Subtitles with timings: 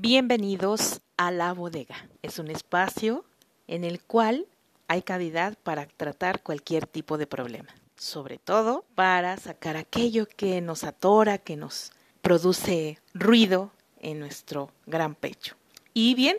[0.00, 2.08] Bienvenidos a La Bodega.
[2.22, 3.24] Es un espacio
[3.66, 4.46] en el cual
[4.86, 10.84] hay cavidad para tratar cualquier tipo de problema, sobre todo para sacar aquello que nos
[10.84, 11.90] atora, que nos
[12.22, 15.56] produce ruido en nuestro gran pecho.
[15.94, 16.36] Y bien,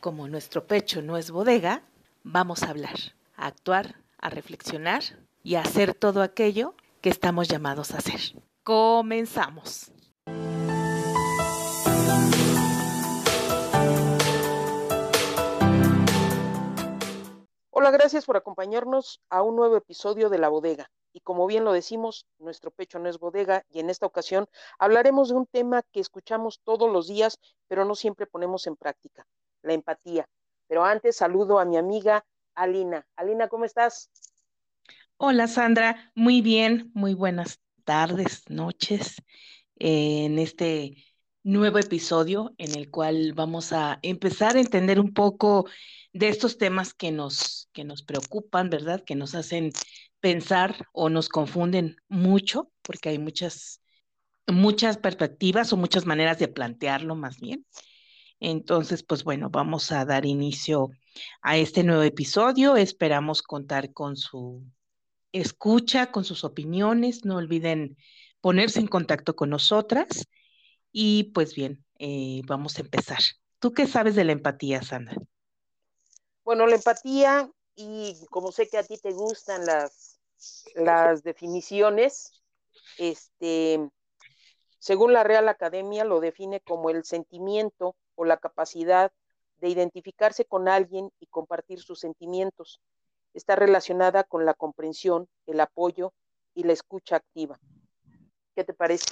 [0.00, 1.82] como nuestro pecho no es bodega,
[2.22, 2.96] vamos a hablar,
[3.36, 5.02] a actuar, a reflexionar
[5.42, 8.42] y a hacer todo aquello que estamos llamados a hacer.
[8.64, 9.92] Comenzamos.
[17.82, 20.88] Hola, gracias por acompañarnos a un nuevo episodio de La Bodega.
[21.12, 24.46] Y como bien lo decimos, nuestro pecho no es bodega y en esta ocasión
[24.78, 29.26] hablaremos de un tema que escuchamos todos los días, pero no siempre ponemos en práctica,
[29.62, 30.28] la empatía.
[30.68, 33.04] Pero antes saludo a mi amiga Alina.
[33.16, 34.12] Alina, ¿cómo estás?
[35.16, 39.16] Hola Sandra, muy bien, muy buenas tardes, noches,
[39.74, 41.04] en este
[41.44, 45.66] nuevo episodio en el cual vamos a empezar a entender un poco
[46.12, 49.02] de estos temas que nos, que nos preocupan, ¿verdad?
[49.04, 49.72] Que nos hacen
[50.20, 53.80] pensar o nos confunden mucho, porque hay muchas,
[54.46, 57.66] muchas perspectivas o muchas maneras de plantearlo más bien.
[58.38, 60.90] Entonces, pues bueno, vamos a dar inicio
[61.42, 62.76] a este nuevo episodio.
[62.76, 64.64] Esperamos contar con su
[65.32, 67.24] escucha, con sus opiniones.
[67.24, 67.96] No olviden
[68.40, 70.26] ponerse en contacto con nosotras.
[70.92, 73.18] Y pues bien, eh, vamos a empezar.
[73.58, 75.16] ¿Tú qué sabes de la empatía, Sandra?
[76.44, 80.20] Bueno, la empatía, y como sé que a ti te gustan las,
[80.74, 82.42] las definiciones,
[82.98, 83.88] este,
[84.78, 89.12] según la Real Academia lo define como el sentimiento o la capacidad
[89.58, 92.80] de identificarse con alguien y compartir sus sentimientos.
[93.32, 96.12] Está relacionada con la comprensión, el apoyo
[96.54, 97.58] y la escucha activa.
[98.54, 99.06] ¿Qué te parece?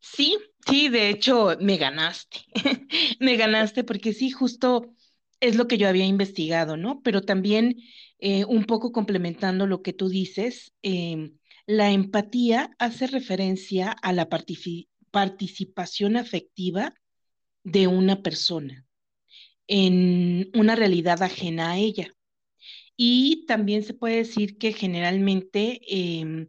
[0.00, 2.38] Sí, sí, de hecho me ganaste,
[3.20, 4.94] me ganaste porque sí, justo
[5.40, 7.00] es lo que yo había investigado, ¿no?
[7.02, 7.76] Pero también
[8.18, 14.28] eh, un poco complementando lo que tú dices, em, la empatía hace referencia a la
[15.10, 16.94] participación afectiva
[17.64, 18.86] de una persona
[19.68, 22.14] en una realidad ajena a ella.
[22.96, 26.48] Y también se puede decir que generalmente em,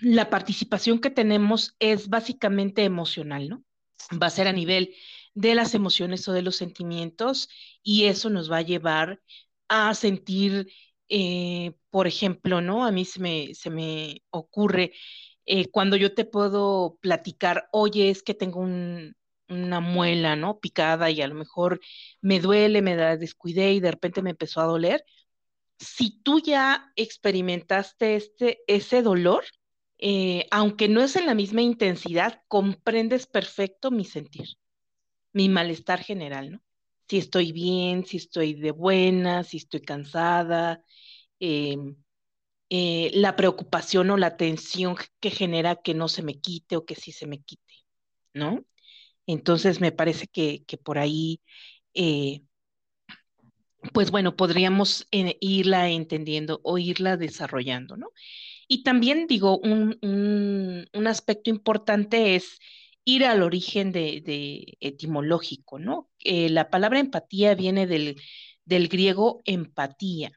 [0.00, 3.64] la participación que tenemos es básicamente emocional, ¿no?
[4.20, 4.94] Va a ser a nivel
[5.34, 7.48] de las emociones o de los sentimientos
[7.82, 9.20] y eso nos va a llevar
[9.68, 10.72] a sentir,
[11.08, 12.84] eh, por ejemplo, ¿no?
[12.84, 14.92] A mí se me, se me ocurre
[15.46, 20.60] eh, cuando yo te puedo platicar, oye, es que tengo una muela, ¿no?
[20.60, 21.80] Picada y a lo mejor
[22.20, 25.04] me duele, me da descuidé y de repente me empezó a doler.
[25.78, 29.44] Si tú ya experimentaste este, ese dolor,
[30.00, 34.48] eh, aunque no es en la misma intensidad, comprendes perfecto mi sentir
[35.32, 36.62] mi malestar general, ¿no?
[37.08, 40.82] Si estoy bien, si estoy de buena, si estoy cansada,
[41.40, 41.96] em,
[42.70, 46.94] eh, la preocupación o la tensión que genera que no se me quite o que
[46.96, 47.74] sí se me quite,
[48.34, 48.64] ¿no?
[49.26, 51.42] Entonces me parece que, por ahí,
[51.94, 52.42] eh,
[53.92, 58.08] pues bueno, podríamos irla entendiendo o irla desarrollando, ¿no?
[58.72, 62.60] Y también digo, un, un aspecto importante es
[63.04, 66.08] ir al origen de, etimológico, ¿no?
[66.20, 68.16] Eh, la palabra empatía viene del,
[68.88, 70.30] griego empatía,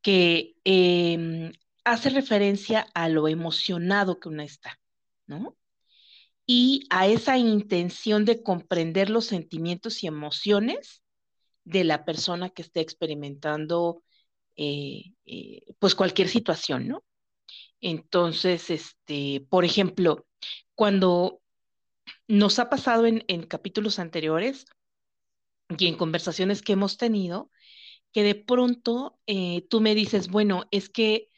[0.00, 1.52] que em,
[1.84, 4.80] hace referencia a lo emocionado que uno está,
[5.26, 5.54] ¿no?
[6.46, 11.02] Y a esa intención de comprender los sentimientos y emociones
[11.64, 14.02] de la persona que esté experimentando,
[14.56, 17.04] eh, eh, pues cualquier situación, ¿no?
[17.80, 20.26] Entonces, este, por ejemplo,
[20.74, 21.40] cuando
[22.28, 24.66] nos ha pasado en, capítulos anteriores
[25.78, 27.50] y en conversaciones que hemos tenido,
[28.12, 31.28] que de pronto eh, tú me dices, bueno, es que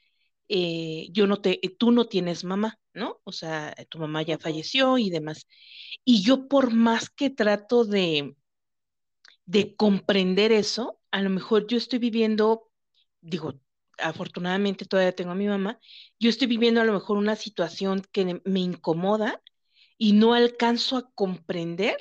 [0.48, 3.20] eh, yo no te, tú no tienes mamá, ¿no?
[3.24, 5.46] O sea, tu mamá ya falleció y demás.
[6.04, 8.36] Y yo por más que trato de,
[9.46, 12.70] de comprender eso, a lo mejor yo estoy viviendo,
[13.20, 13.54] digo,
[13.98, 15.78] afortunadamente todavía tengo a mi mamá,
[16.18, 19.42] yo estoy viviendo a lo mejor una situación que me incomoda
[19.98, 21.96] y no alcanzo a comprender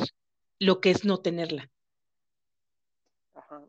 [0.59, 1.71] lo que es no tenerla.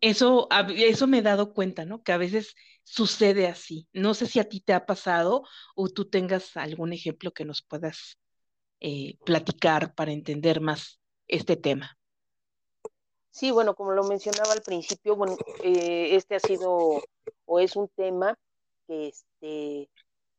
[0.01, 2.03] Eso, eso me he dado cuenta, ¿no?
[2.03, 3.89] Que a veces sucede así.
[3.93, 5.43] No sé si a ti te ha pasado
[5.75, 8.19] o tú tengas algún ejemplo que nos puedas
[8.81, 11.99] eh, platicar para entender más este tema.
[13.37, 17.03] Sí, bueno, como lo mencionaba al principio, bueno, eh, este ha sido
[17.45, 18.39] o es un tema
[18.87, 19.91] que, este,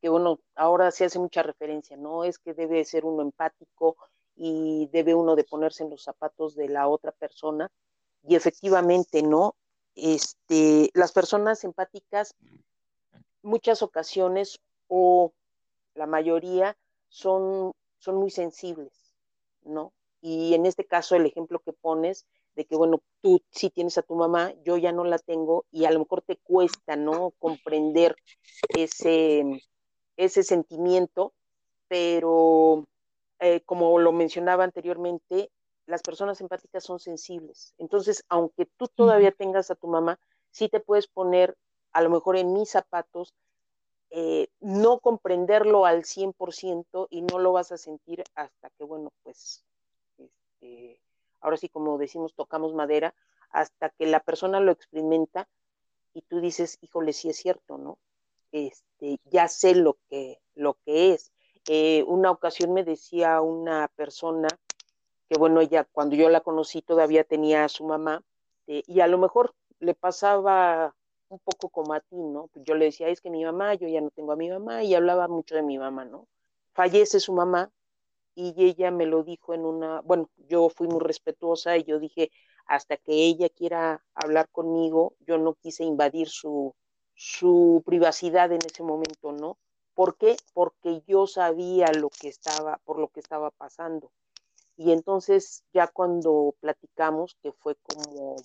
[0.02, 2.24] que bueno, ahora se hace mucha referencia, ¿no?
[2.24, 3.98] Es que debe ser uno empático
[4.36, 7.70] y debe uno de ponerse en los zapatos de la otra persona.
[8.28, 9.56] Y efectivamente, ¿no?
[9.94, 12.34] Este, las personas empáticas
[13.44, 15.34] muchas ocasiones o
[15.94, 16.76] la mayoría
[17.10, 19.14] son, son muy sensibles,
[19.62, 19.94] ¿no?
[20.20, 22.26] Y en este caso el ejemplo que pones
[22.58, 25.86] de que, bueno, tú sí tienes a tu mamá, yo ya no la tengo y
[25.86, 27.32] a lo mejor te cuesta, ¿no?
[27.38, 28.16] Comprender
[28.70, 29.44] ese,
[30.18, 31.34] ese sentimiento,
[31.88, 32.88] pero
[33.40, 35.52] eh, como lo mencionaba anteriormente,
[35.86, 37.76] las personas empáticas son sensibles.
[37.78, 40.20] Entonces, aunque tú todavía tengas a tu mamá,
[40.50, 41.56] sí te puedes poner
[41.94, 43.36] a lo mejor en mis zapatos,
[44.10, 49.64] eh, no comprenderlo al 100% y no lo vas a sentir hasta que, bueno, pues,
[50.18, 51.00] este,
[51.42, 53.14] ahora sí, como decimos, tocamos madera,
[53.50, 55.48] hasta que la persona lo experimenta
[56.14, 57.98] y tú dices, híjole, sí es cierto, ¿no?
[58.52, 61.32] Este, ya sé lo que, lo que es.
[61.68, 64.48] Eh, una ocasión me decía una persona
[65.30, 68.24] que, bueno, ella cuando yo la conocí todavía tenía a su mamá
[68.68, 70.96] eh, y a lo mejor le pasaba
[71.30, 72.50] un poco como a ti, ¿no?
[72.56, 74.96] Yo le decía, es que mi mamá, yo ya no tengo a mi mamá y
[74.96, 76.28] hablaba mucho de mi mamá, ¿no?
[76.74, 77.70] Fallece su mamá
[78.40, 82.30] y ella me lo dijo en una, bueno, yo fui muy respetuosa y yo dije,
[82.68, 86.76] hasta que ella quiera hablar conmigo, yo no quise invadir su,
[87.16, 89.58] su privacidad en ese momento, ¿no?
[89.96, 90.38] ¿Por qué?
[90.54, 94.12] Porque yo sabía lo que estaba, por lo que estaba pasando.
[94.76, 98.36] Y entonces ya cuando platicamos, que fue como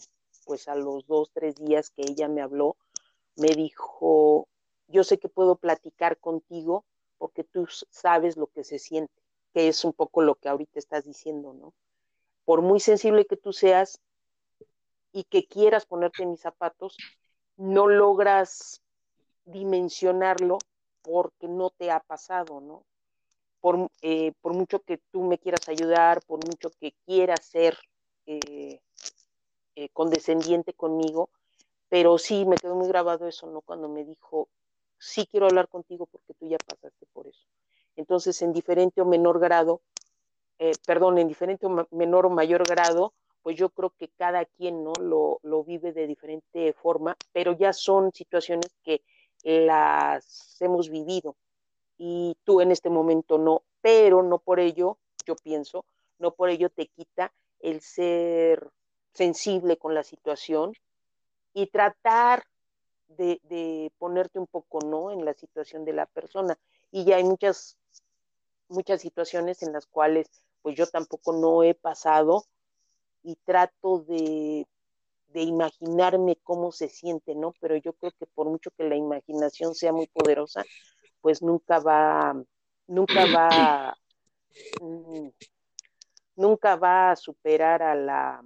[0.47, 2.77] pues a los dos, tres días que ella me habló,
[3.37, 4.49] me dijo,
[4.89, 6.87] yo sé que puedo platicar contigo
[7.19, 9.22] porque tú sabes lo que se siente,
[9.53, 11.75] que es un poco lo que ahorita estás diciendo, ¿no?
[12.45, 14.01] Por muy sensible que tú seas
[15.13, 16.97] y que quieras ponerte en mis zapatos,
[17.57, 18.83] no logras
[19.45, 20.59] dimensionarlo
[21.03, 22.85] porque no te ha pasado, ¿no?
[23.61, 27.79] Por, eh, por mucho que tú me quieras ayudar, por mucho que quieras ser
[28.27, 28.81] eh,
[29.77, 31.31] eh, condescendiente conmigo,
[31.89, 33.61] pero sí me quedó muy grabado eso, ¿no?
[33.61, 34.49] Cuando me dijo,
[34.99, 37.47] sí quiero hablar contigo porque tú ya pasaste por eso.
[37.97, 39.81] Entonces, en diferente o menor grado,
[40.59, 43.13] eh, perdón, en diferente o menor o mayor grado,
[43.43, 44.93] pues yo creo que cada quien, ¿no?
[45.01, 49.03] Lo, lo vive de diferente forma, pero ya son situaciones que
[49.45, 51.37] las hemos vivido
[51.99, 55.85] y tú en este momento no, pero no por ello, yo pienso,
[56.19, 58.71] no por ello te quita el ser
[59.13, 60.75] sensible con la situación
[61.55, 62.45] y tratar
[63.09, 66.59] de, ponerte un poco no en la situación de la persona
[66.91, 67.77] y ya hay muchas
[68.73, 70.29] muchas situaciones en las cuales
[70.63, 72.45] pues yo tampoco no he pasado
[73.23, 74.67] y trato de,
[75.29, 77.55] de imaginarme cómo se siente, ¿no?
[77.61, 80.65] Pero yo creo que por mucho que la imaginación sea muy poderosa,
[81.21, 82.43] pues nunca va,
[82.87, 83.97] nunca va,
[84.81, 85.29] mm,
[86.37, 88.45] nunca va a superar a la,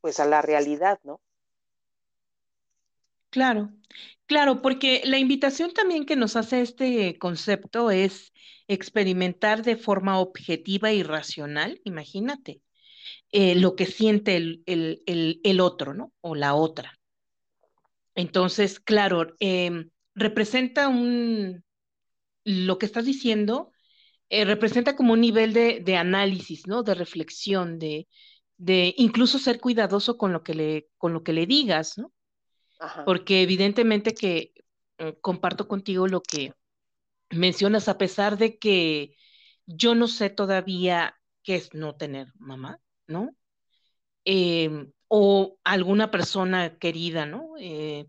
[0.00, 1.20] pues a la realidad, ¿no?
[3.30, 3.70] Claro,
[4.28, 8.32] claro, porque la invitación también que nos hace este concepto es
[8.68, 12.60] experimentar de forma objetiva y racional, imagínate,
[13.32, 16.12] eh, lo que siente el, el, otro, ¿no?
[16.20, 16.98] O la otra.
[18.14, 21.64] Entonces, claro, em, representa un,
[22.44, 23.72] lo que estás diciendo,
[24.30, 26.82] eh, representa como un nivel de, de análisis, ¿no?
[26.82, 28.08] De reflexión, de,
[28.58, 32.12] de incluso ser cuidadoso con lo que le, con lo que le digas, ¿no?
[33.04, 34.52] Porque evidentemente que
[34.98, 36.54] eh, comparto contigo lo que
[37.30, 39.16] mencionas, a pesar de que
[39.66, 43.36] yo no sé todavía qué es no tener mamá, ¿no?
[44.24, 47.54] Em, o alguna persona querida, ¿no?
[47.58, 48.06] Eh,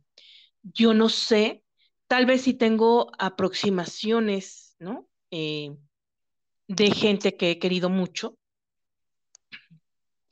[0.63, 1.63] yo no sé,
[2.07, 5.07] tal vez si tengo aproximaciones, ¿no?
[5.31, 5.77] Eh,
[6.67, 8.37] de gente que he querido mucho,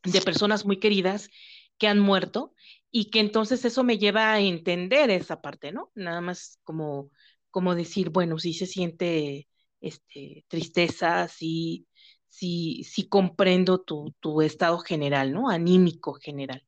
[0.04, 1.30] de personas muy queridas
[1.78, 2.54] que han muerto
[2.92, 5.92] y que entonces eso me lleva a entender esa parte, ¿no?
[5.96, 7.12] Nada más como,
[7.52, 9.48] como decir, bueno, sí se siente
[9.82, 11.88] este, tristeza, sí,
[12.30, 15.50] sí, sí comprendo tu, tu estado general, ¿no?
[15.50, 16.64] Anímico general.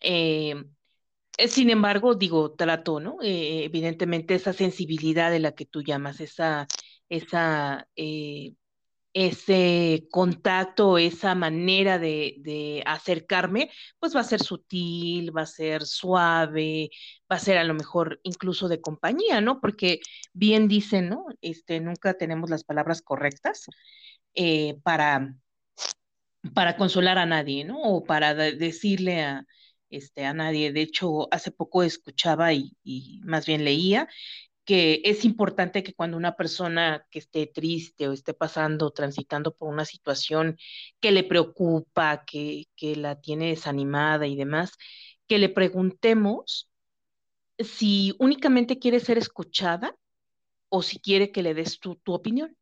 [0.00, 0.54] Eh,
[1.36, 3.18] eh, sin embargo, digo, trato, ¿no?
[3.22, 6.66] Eh, evidentemente esa sensibilidad de la que tú llamas, esa,
[7.08, 7.88] esa
[9.12, 16.90] ese contacto, esa manera de, acercarme, pues va a ser sutil, va a ser suave,
[17.30, 19.60] va a ser a lo mejor incluso de compañía, ¿no?
[19.60, 20.00] Porque
[20.32, 21.26] bien dicen, ¿no?
[21.40, 23.66] Este, nunca tenemos las palabras correctas
[24.34, 25.34] eh, para,
[26.54, 27.80] para consolar a nadie, ¿no?
[27.82, 29.46] O para decirle a,
[29.90, 30.72] este, a nadie.
[30.72, 34.08] De hecho, hace poco escuchaba y más bien leía
[34.68, 39.70] que es importante que cuando una persona que esté triste o esté pasando, transitando por
[39.70, 40.58] una situación
[41.00, 44.74] que le preocupa, que, que la tiene desanimada y demás,
[45.26, 46.68] que le preguntemos
[47.58, 49.96] si únicamente quiere ser escuchada
[50.68, 52.54] o si quiere que le des tu, tu opinión.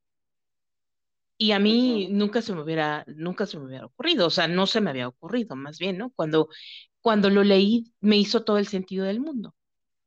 [1.39, 4.69] Y a mí nunca se me hubiera, nunca se me hubiera ocurrido, o sea, no
[4.69, 6.11] se me había ocurrido, más bien, ¿no?
[6.13, 6.51] Cuando,
[7.01, 9.57] cuando lo leí, me hizo todo el sentido del mundo,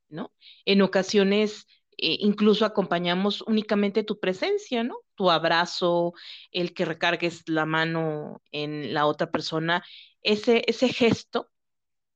[0.08, 0.32] ¿no?
[0.64, 1.68] En ocasiones
[2.02, 4.98] eh, incluso acompañamos únicamente tu presencia, ¿no?
[5.16, 6.14] Tu abrazo,
[6.52, 9.84] el que recargues la mano en la otra persona,
[10.22, 11.50] ese, ese gesto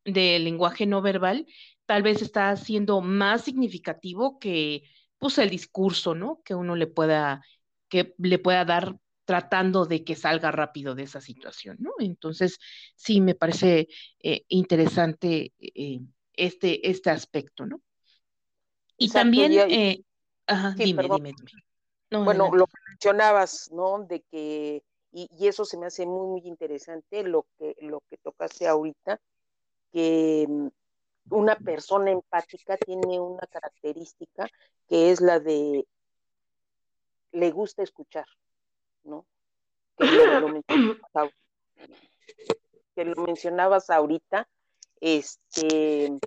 [0.05, 1.47] del lenguaje no verbal
[1.85, 4.83] tal vez está siendo más significativo que
[5.17, 6.41] pues el discurso, ¿no?
[6.43, 7.43] Que uno le pueda,
[7.89, 11.91] que le pueda dar tratando de que salga rápido de esa situación, ¿no?
[11.99, 12.59] Entonces,
[12.95, 13.87] sí, me parece
[14.21, 16.01] eh, interesante eh,
[16.33, 17.81] este, este aspecto, ¿no?
[18.97, 20.03] Y también, eh,
[20.47, 21.33] ajá, dime, dime,
[22.09, 24.03] dime, bueno, lo que mencionabas, ¿no?
[24.03, 28.17] De que, y, y, eso se me hace muy, muy interesante, lo que, lo que
[28.17, 29.19] tocaste ahorita,
[29.91, 30.67] que mm,
[31.29, 34.47] una persona empática tiene una característica
[34.87, 35.85] que es la de
[37.31, 38.25] le gusta escuchar,
[39.03, 39.25] ¿no?
[39.97, 41.33] Que lo, mencionabas,
[42.95, 44.47] que lo mencionabas ahorita,
[45.01, 46.17] este,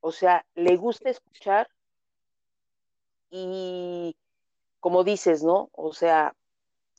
[0.00, 1.68] o sea, le gusta escuchar
[3.30, 4.16] y
[4.80, 5.70] como dices, ¿no?
[5.72, 6.34] O sea,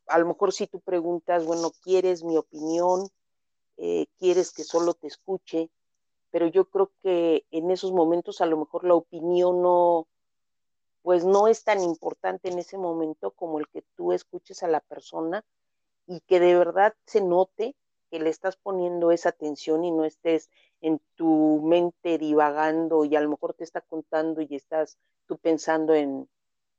[0.08, 3.08] a lo mejor si tú preguntas, bueno, ¿quieres mi opinión?
[3.78, 5.70] Eh, ¿Quieres que solo te escuche?
[6.32, 10.08] Pero yo creo que en esos momentos a lo mejor la opinión no,
[11.02, 14.82] pues no es tan importante en ese momento como el que tú escuches a la
[14.82, 15.46] persona
[16.06, 17.76] y que de verdad se note
[18.10, 20.50] que le estás poniendo esa atención y no estés
[20.82, 25.94] en tu mente divagando y a lo mejor te está contando y estás tú pensando
[25.94, 26.30] en,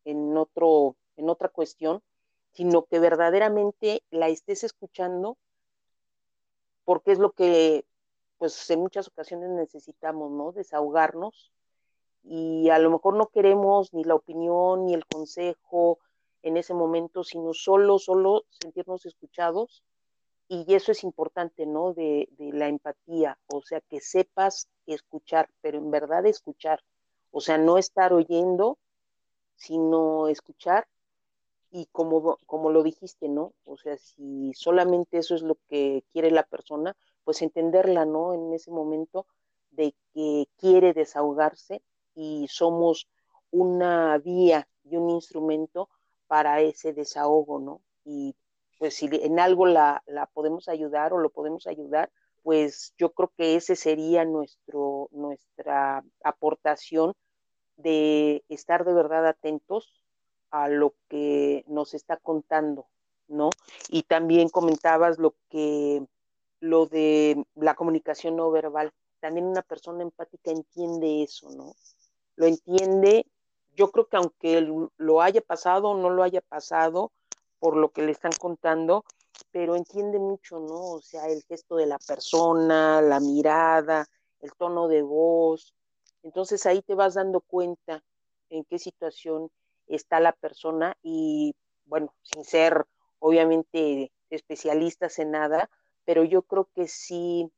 [0.05, 2.03] en, otro, en otra cuestión,
[2.53, 5.37] sino que verdaderamente la estés escuchando
[6.85, 7.85] porque es lo que
[8.39, 10.53] pues en muchas ocasiones necesitamos, ¿no?
[10.53, 11.53] Desahogarnos
[12.23, 15.99] y a lo mejor no queremos ni la opinión ni el consejo
[16.43, 19.83] en ese momento, sino solo, solo sentirnos escuchados
[20.49, 21.93] y eso es importante, ¿no?
[21.93, 26.83] De, de, la empatía, o sea, que sepas escuchar, pero en verdad escuchar,
[27.31, 28.79] o sea, no estar oyendo,
[29.57, 30.87] sino escuchar
[31.71, 33.53] y como, como lo dijiste, ¿no?
[33.65, 38.33] O sea, si solamente eso es lo que quiere la persona, pues entenderla, ¿no?
[38.33, 39.27] En ese momento
[39.71, 41.83] de que quiere desahogarse
[42.15, 43.07] y somos
[43.51, 45.89] una vía y un instrumento
[46.27, 47.83] para ese desahogo, ¿no?
[48.05, 48.35] Y
[48.79, 52.11] pues si en algo la, la podemos ayudar o lo podemos ayudar,
[52.43, 57.15] pues yo creo que ese sería nuestro, nuestra aportación
[57.77, 60.03] de estar de verdad atentos
[60.51, 62.87] a lo que nos está contando,
[63.29, 63.51] ¿no?
[63.89, 66.05] Y también comentabas lo que,
[66.61, 68.93] lo de la comunicación no verbal.
[69.21, 71.75] También una persona empática entiende eso, ¿no?
[72.37, 73.27] Lo entiende,
[73.75, 74.67] yo creo que aunque
[74.97, 77.13] lo haya pasado o no lo haya pasado,
[77.59, 79.05] por lo que le están contando,
[79.51, 80.93] pero entiende mucho, ¿no?
[80.93, 84.07] O sea, el gesto de la persona, la mirada,
[84.41, 85.75] el tono de voz.
[86.23, 88.03] Entonces ahí te vas dando cuenta
[88.51, 89.51] en qué situación
[89.87, 91.55] está la persona y,
[91.87, 92.87] bueno, sin ser
[93.19, 95.71] obviamente especialistas en nada,
[96.05, 97.51] pero yo creo que si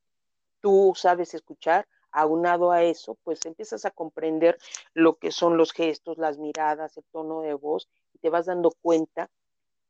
[0.60, 4.58] tú sabes escuchar, aunado a eso, pues empiezas a comprender
[4.94, 8.72] lo que son los gestos, las miradas, el tono de voz, y te vas dando
[8.82, 9.30] cuenta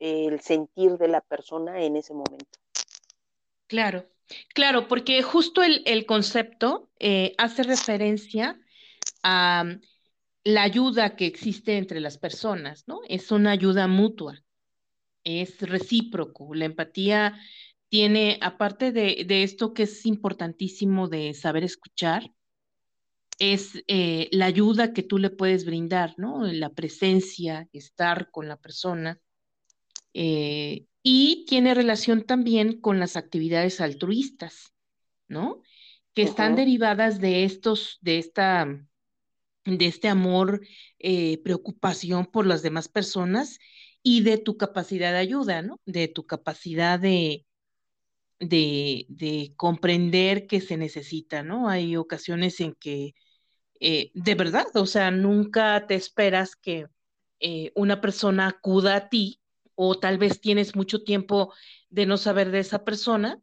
[0.00, 2.59] el sentir de la persona en ese momento.
[3.66, 4.09] Claro,
[4.52, 8.59] claro, porque justo el, el concepto eh, hace referencia
[9.23, 9.80] a um,
[10.42, 13.00] la ayuda que existe entre las personas, ¿no?
[13.09, 14.42] Es una ayuda mutua,
[15.23, 16.54] es recíproco.
[16.54, 17.38] La empatía
[17.90, 22.33] tiene, aparte de, de esto que es importantísimo de saber escuchar,
[23.38, 26.45] es eh, la ayuda que tú le puedes brindar, ¿no?
[26.45, 29.19] La presencia, estar con la persona
[30.14, 34.73] eh, y tiene relación también con las actividades altruistas,
[35.29, 35.62] ¿no?
[36.14, 38.67] Que están derivadas de estos, de esta,
[39.64, 40.62] de este amor,
[40.99, 43.59] eh, preocupación por las demás personas
[44.02, 45.81] y de tu capacidad de ayuda, ¿no?
[45.87, 47.47] De tu capacidad de,
[48.40, 51.69] de, de comprender que se necesita, ¿no?
[51.69, 53.14] Hay ocasiones en que,
[53.81, 56.87] eh, de verdad, o sea, nunca te esperas que
[57.75, 59.40] una persona acuda a ti
[59.83, 61.55] o tal vez tienes mucho tiempo
[61.89, 63.41] de no saber de esa persona,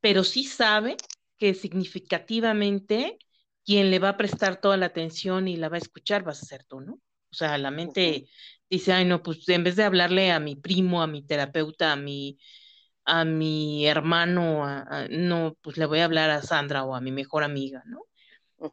[0.00, 0.96] pero sí sabe
[1.38, 3.18] que significativamente
[3.64, 6.46] quien le va a prestar toda la atención y la va a escuchar vas a
[6.46, 6.94] ser tú, ¿no?
[6.94, 8.26] O sea, la mente
[8.68, 11.96] dice, ay, no, pues en vez de hablarle a mi primo, a mi terapeuta, a
[11.96, 12.36] mi,
[13.04, 14.66] a mi hermano,
[15.08, 18.06] no, pues le voy a hablar a Sandra o a mi mejor amiga, ¿no?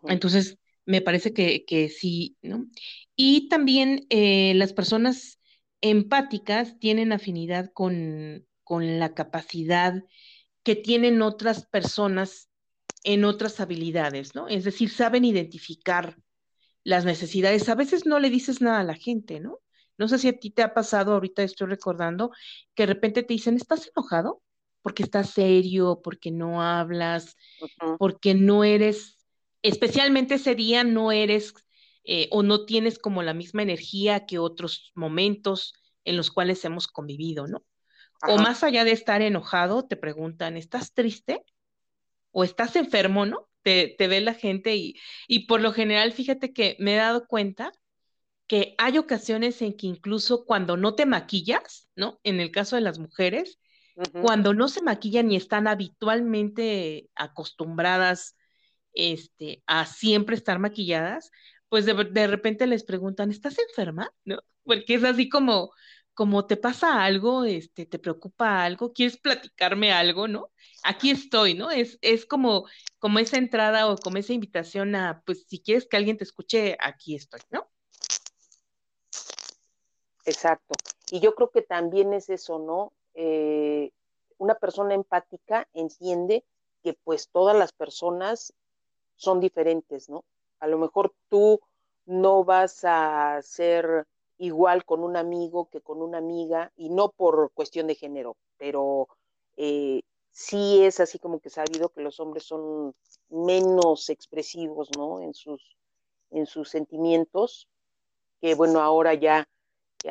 [0.08, 2.66] Entonces, me parece que, que, sí, ¿no?
[3.16, 5.37] Y también eh, las personas
[5.81, 10.03] empáticas tienen afinidad con, con la capacidad
[10.63, 12.50] que tienen otras personas
[13.03, 14.48] en otras habilidades, ¿no?
[14.48, 16.17] Es decir, saben identificar
[16.84, 17.69] las necesidades.
[17.69, 19.60] A veces no le dices nada a la gente, ¿no?
[19.98, 22.31] No sé si a ti te ha pasado, ahorita estoy recordando,
[22.75, 24.41] que de repente te dicen, ¿estás enojado?
[24.81, 27.36] Porque estás serio, porque no hablas,
[27.98, 29.25] porque no eres,
[29.62, 31.53] especialmente ese día no eres
[32.10, 35.74] eh, o no tienes como la misma energía que otros momentos
[36.06, 37.66] en los cuales hemos convivido, ¿no?
[38.28, 41.44] O más allá de estar enojado, te preguntan, ¿estás triste?
[42.32, 43.50] ¿O estás enfermo, no?
[43.62, 44.96] Te, ve la gente y,
[45.28, 47.74] y por lo general, fíjate que me he dado cuenta
[48.48, 52.22] que hay ocasiones en que incluso cuando no te maquillas, ¿no?
[52.24, 53.60] En el caso de las mujeres,
[54.22, 58.38] cuando no se maquillan y están habitualmente acostumbradas
[58.94, 61.32] este, a siempre estar maquilladas,
[61.69, 64.13] pues de, de, repente les preguntan, ¿estás enferma?
[64.25, 64.39] ¿No?
[64.63, 65.71] Porque es así como,
[66.13, 70.51] como te pasa algo, este, te preocupa algo, quieres platicarme algo, ¿no?
[70.83, 71.69] Aquí estoy, ¿no?
[71.69, 72.65] Es, es como,
[73.00, 76.77] como esa entrada o como esa invitación a, pues si quieres que alguien te escuche,
[76.79, 77.69] aquí estoy, ¿no?
[80.25, 80.74] Exacto.
[81.12, 82.93] Y yo creo que también es eso, ¿no?
[83.13, 83.91] Eh,
[84.38, 86.43] una persona empática entiende
[86.83, 88.53] que pues todas las personas
[89.15, 90.24] son diferentes, ¿no?
[90.60, 91.60] A lo mejor tú
[92.06, 94.06] no vas a ser
[94.38, 99.08] igual con un amigo que con una amiga, y no por cuestión de género, pero
[99.58, 102.94] eh, sí es así como que sabido que los hombres son
[103.30, 105.22] menos expresivos, ¿no?
[105.22, 105.78] En sus,
[106.32, 107.68] en sus sentimientos,
[108.40, 109.48] que bueno, ahora ya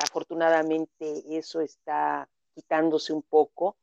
[0.03, 3.77] afortunadamente eso está quitándose un poco,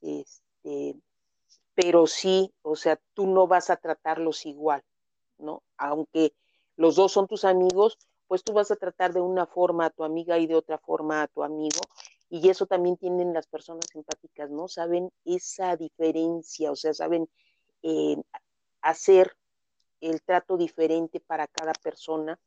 [0.00, 0.96] este,
[1.74, 4.82] pero sí, o sea, tú no vas a tratarlos igual,
[5.38, 5.62] ¿no?
[5.76, 6.32] Aunque
[6.76, 10.04] los dos son tus amigos, pues tú vas a tratar de una forma a tu
[10.04, 11.80] amiga y de otra forma a tu amigo,
[12.30, 14.66] y eso también tienen las personas empáticas, ¿no?
[14.66, 17.28] Saben esa diferencia, o sea, saben
[17.82, 18.16] eh,
[18.82, 19.36] hacer
[20.00, 22.38] el trato diferente para cada persona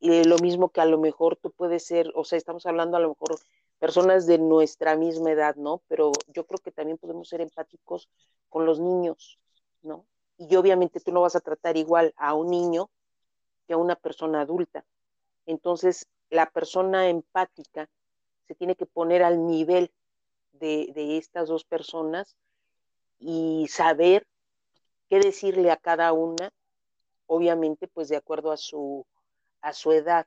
[0.00, 3.00] y lo mismo que a lo mejor tú puedes ser, o sea, estamos hablando a
[3.00, 3.38] lo mejor
[3.78, 5.82] personas de nuestra misma edad, ¿no?
[5.88, 8.08] Pero yo creo que también podemos ser empáticos
[8.48, 9.38] con los niños,
[9.82, 10.06] ¿no?
[10.40, 12.88] Y obviamente tú no vas a tratar igual a un niño
[13.66, 14.84] que a una persona adulta.
[15.46, 17.88] Entonces, la persona empática
[18.48, 19.92] se tiene que poner al nivel
[20.52, 22.36] de, de estas dos personas
[23.18, 24.26] y saber
[25.08, 26.50] qué decirle a cada una,
[27.26, 29.06] obviamente, pues de acuerdo a su
[29.60, 30.26] a su edad.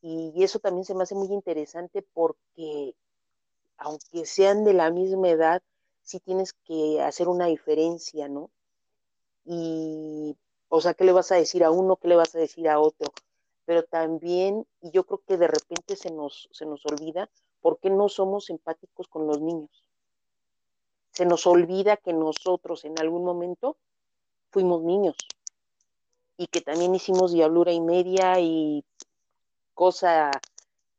[0.00, 2.94] Y eso también se me hace muy interesante porque
[3.76, 5.62] aunque sean de la misma edad,
[6.02, 8.50] sí tienes que hacer una diferencia, ¿no?
[9.44, 10.36] Y,
[10.68, 11.96] o sea, ¿qué le vas a decir a uno?
[11.96, 13.12] ¿Qué le vas a decir a otro?
[13.64, 17.90] Pero también, y yo creo que de repente se nos, se nos olvida, ¿por qué
[17.90, 19.84] no somos empáticos con los niños?
[21.12, 23.76] Se nos olvida que nosotros en algún momento
[24.50, 25.16] fuimos niños
[26.36, 28.84] y que también hicimos diablura y media y
[29.74, 30.30] cosa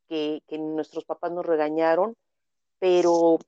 [0.07, 2.15] que, que nuestros papás nos regañaron,
[2.79, 3.39] pero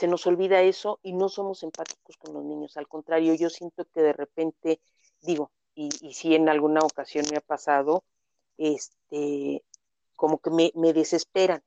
[0.00, 2.76] se nos olvida eso y no somos empáticos con los niños.
[2.76, 4.80] Al contrario, yo siento que de repente,
[5.20, 8.02] digo, y, y si en alguna ocasión me ha pasado,
[8.58, 9.62] este,
[10.16, 11.62] como que me, me desesperan,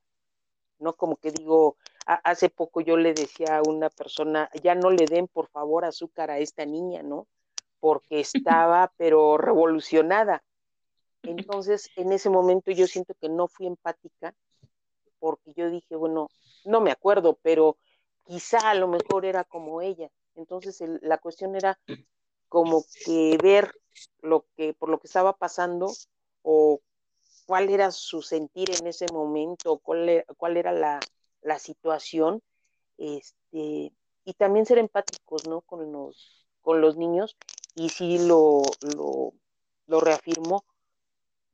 [0.79, 0.93] ¿no?
[0.93, 5.27] Como que digo, hace poco yo le decía a una persona, ya no le den
[5.27, 7.27] por favor azúcar a esta niña, ¿no?
[7.83, 10.41] porque estaba, pero revolucionada.
[11.23, 14.33] Entonces, en ese momento yo siento que no fui empática,
[15.19, 16.29] porque yo dije, bueno,
[16.63, 17.75] no me acuerdo, pero
[18.25, 20.09] quizá a lo mejor era como ella.
[20.35, 21.79] Entonces, la cuestión era
[22.49, 23.73] como que ver
[24.21, 25.91] lo que, por lo que estaba pasando,
[26.41, 26.79] o
[27.45, 30.99] cuál era su sentir en ese momento, cuál era, cuál era la,
[31.41, 32.41] la situación,
[32.97, 33.93] este,
[34.25, 35.61] y también ser empáticos, ¿no?
[35.61, 37.35] Con los, con los niños
[37.75, 38.61] y sí lo,
[38.95, 39.33] lo,
[39.87, 40.63] lo reafirmo,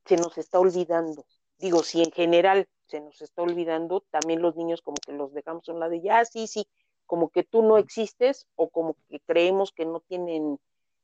[0.05, 1.25] se nos está olvidando.
[1.57, 5.67] Digo, si en general se nos está olvidando, también los niños como que los dejamos
[5.69, 6.67] a un lado de ya, sí, sí,
[7.05, 10.59] como que tú no existes o como que creemos que no tienen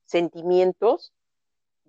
[0.06, 1.14] sentimientos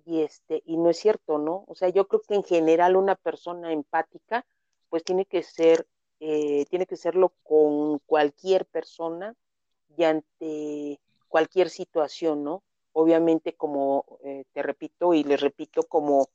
[0.05, 1.65] y este y no es cierto, ¿no?
[1.67, 4.45] O sea, yo creo que en general una persona empática
[4.89, 5.87] pues tiene que ser
[6.19, 9.35] eh, tiene que serlo con cualquier persona
[9.97, 12.63] y ante cualquier situación, ¿no?
[12.99, 16.29] obviamente como eh, te repito y les repito, como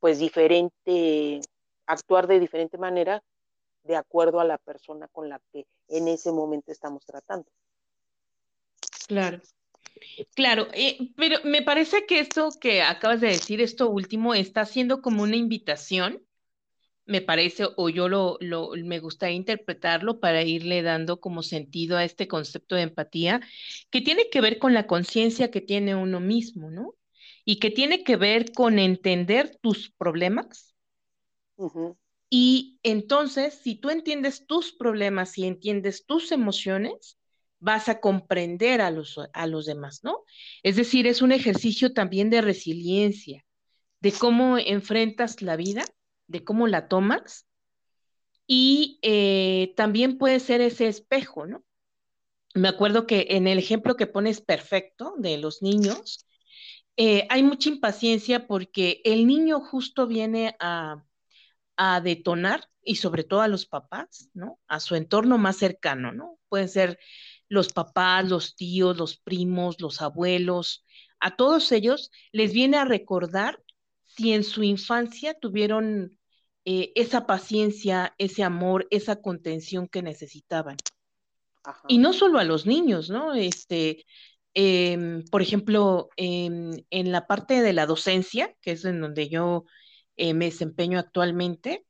[0.00, 1.40] pues diferente,
[1.86, 3.22] actuar de diferente manera
[3.84, 7.50] de acuerdo a la persona con la que en ese momento estamos tratando.
[9.08, 9.40] Claro.
[10.34, 15.02] Claro, eh, pero me parece que esto que acabas de decir, esto último, está siendo
[15.02, 16.22] como una invitación,
[17.04, 22.04] me parece, o yo lo, lo me gustaría interpretarlo para irle dando como sentido a
[22.04, 23.40] este concepto de empatía,
[23.90, 26.94] que tiene que ver con la conciencia que tiene uno mismo, ¿no?
[27.44, 30.71] Y que tiene que ver con entender tus problemas.
[32.30, 37.18] Y entonces, si tú entiendes tus problemas y entiendes tus emociones,
[37.58, 40.24] vas a comprender a los, a los demás, ¿no?
[40.62, 43.44] Es decir, es un ejercicio también de resiliencia,
[44.00, 45.84] de cómo enfrentas la vida,
[46.26, 47.46] de cómo la tomas,
[48.46, 51.62] y eh, también puede ser ese espejo, ¿no?
[52.54, 56.26] Me acuerdo que en el ejemplo que pones perfecto de los niños,
[56.96, 61.04] eh, hay mucha impaciencia porque el niño justo viene a,
[61.76, 64.58] a detonar y sobre todo a los papás, ¿no?
[64.66, 66.38] A su entorno más cercano, ¿no?
[66.48, 66.98] Pueden ser
[67.48, 70.84] los papás, los tíos, los primos, los abuelos,
[71.22, 73.62] a todos ellos les viene a recordar
[74.04, 76.18] si en su infancia tuvieron
[76.64, 80.76] eh, esa paciencia, ese amor, esa contención que necesitaban.
[81.86, 83.34] Y no solo a los niños, ¿no?
[83.34, 84.04] Este,
[84.52, 89.64] em, por ejemplo, em, en la parte de la docencia, que es en donde yo
[90.22, 91.84] eh, me desempeño actualmente,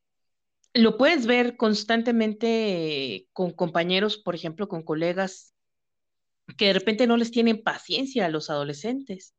[0.72, 5.52] lo puedes ver constantemente con compañeros, por ejemplo, con colegas
[6.56, 9.34] que de repente no les tienen paciencia a los adolescentes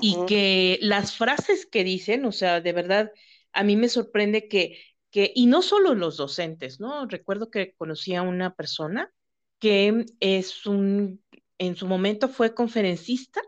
[0.00, 3.10] y que las frases que dicen, o sea, de verdad,
[3.52, 4.78] a mí me sorprende que,
[5.10, 7.06] que, y no solo los docentes, ¿no?
[7.06, 9.12] Recuerdo que conocí a una persona
[9.58, 11.20] que es un,
[11.58, 13.40] en su momento fue conferencista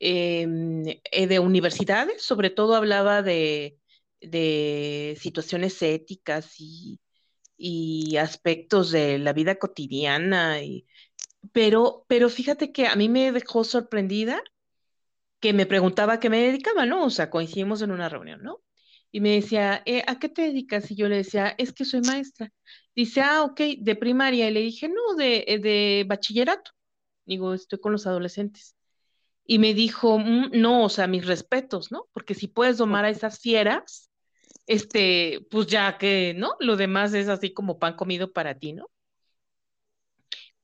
[0.00, 3.78] em, eh, de universidades, sobre todo hablaba de,
[4.20, 7.00] de situaciones éticas y,
[7.56, 10.86] y aspectos de la vida cotidiana y
[11.52, 14.42] pero, pero fíjate que a mí me dejó sorprendida
[15.40, 17.04] que me preguntaba qué me dedicaba, ¿no?
[17.04, 18.62] O sea, coincidimos en una reunión, ¿no?
[19.12, 20.90] Y me decía, eh, ¿a qué te dedicas?
[20.90, 22.52] Y yo le decía, es que soy maestra.
[22.94, 24.48] Dice, ah, ok, de primaria.
[24.48, 26.72] Y le dije, no, de, eh, de bachillerato.
[27.26, 28.75] Digo, estoy con los adolescentes.
[29.46, 32.06] Y me dijo, mm, no, o sea, mis respetos, ¿no?
[32.12, 34.10] Porque si puedes domar a esas fieras,
[34.66, 36.56] este, pues ya que, ¿no?
[36.60, 38.86] Lo demás es así como pan comido para ti, ¿no?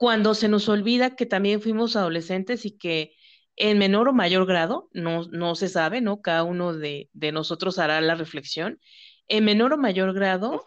[0.02, 3.14] cuando se nos olvida que también fuimos adolescentes y que
[3.54, 6.20] en menor o mayor grado, no, no se sabe, ¿no?
[6.20, 8.80] Cada uno de, nosotros hará la reflexión,
[9.28, 10.64] en menor o mayor grado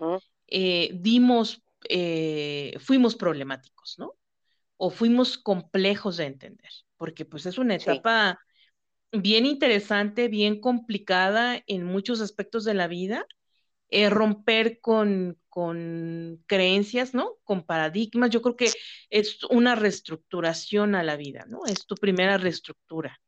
[0.47, 4.13] eh, dimos, eh, fuimos problemáticos, ¿no?
[4.77, 8.39] O fuimos complejos de entender, porque pues es una etapa
[9.11, 13.25] bien interesante, bien complicada en muchos aspectos de la vida,
[13.89, 17.35] eh, romper con, con creencias, ¿no?
[17.43, 18.29] Con paradigmas.
[18.29, 18.71] Yo creo que
[19.09, 21.65] es una reestructuración a la vida, ¿no?
[21.65, 23.19] Es tu primera reestructura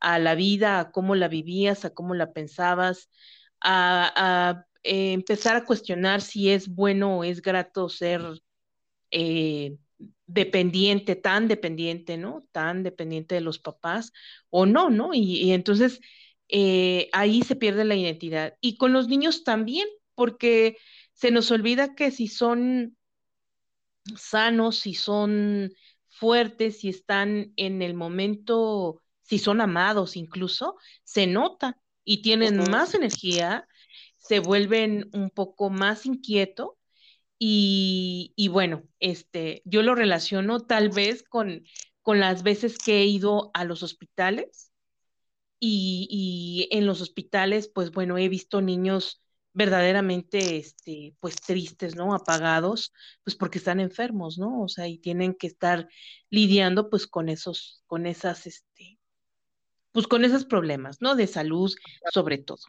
[0.00, 3.10] a la vida, a cómo la vivías, a cómo la pensabas,
[3.60, 8.22] a, eh, empezar a cuestionar si es bueno o es grato ser
[9.10, 9.76] eh,
[10.26, 12.46] dependiente, tan dependiente, ¿no?
[12.52, 14.12] Tan dependiente de los papás
[14.50, 15.14] o no, ¿no?
[15.14, 16.00] Y, entonces
[17.12, 18.56] ahí se pierde la identidad.
[18.60, 20.76] Y con los niños también, porque
[21.12, 22.96] se nos olvida que si son
[24.16, 25.72] sanos, si son
[26.08, 32.94] fuertes, si están en el momento, si son amados incluso, se nota y tienen más
[32.94, 33.66] energía,
[34.16, 36.70] se vuelven un poco más inquietos
[37.38, 41.64] y, y, bueno, este, yo lo relaciono tal vez con,
[42.02, 44.72] con las veces que he ido a los hospitales
[45.60, 46.08] y,
[46.70, 49.22] y en los hospitales, pues bueno, he visto niños
[49.56, 52.14] verdaderamente, este, pues tristes, ¿no?
[52.14, 52.92] Apagados,
[53.24, 54.62] pues porque están enfermos, ¿no?
[54.62, 55.88] O sea, y tienen que estar
[56.28, 58.98] lidiando, pues, con esos, con esas, este,
[59.92, 61.16] pues con esos problemas, ¿no?
[61.16, 61.72] De salud,
[62.12, 62.60] sobre todo.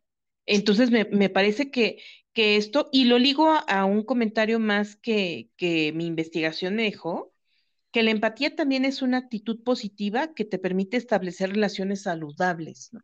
[0.48, 2.02] Entonces, me, me parece que,
[2.34, 7.34] que, esto, y lo ligo a, un comentario más que, que mi investigación me dejó,
[7.92, 13.02] que la empatía también es una actitud positiva que te permite establecer relaciones saludables, ¿no?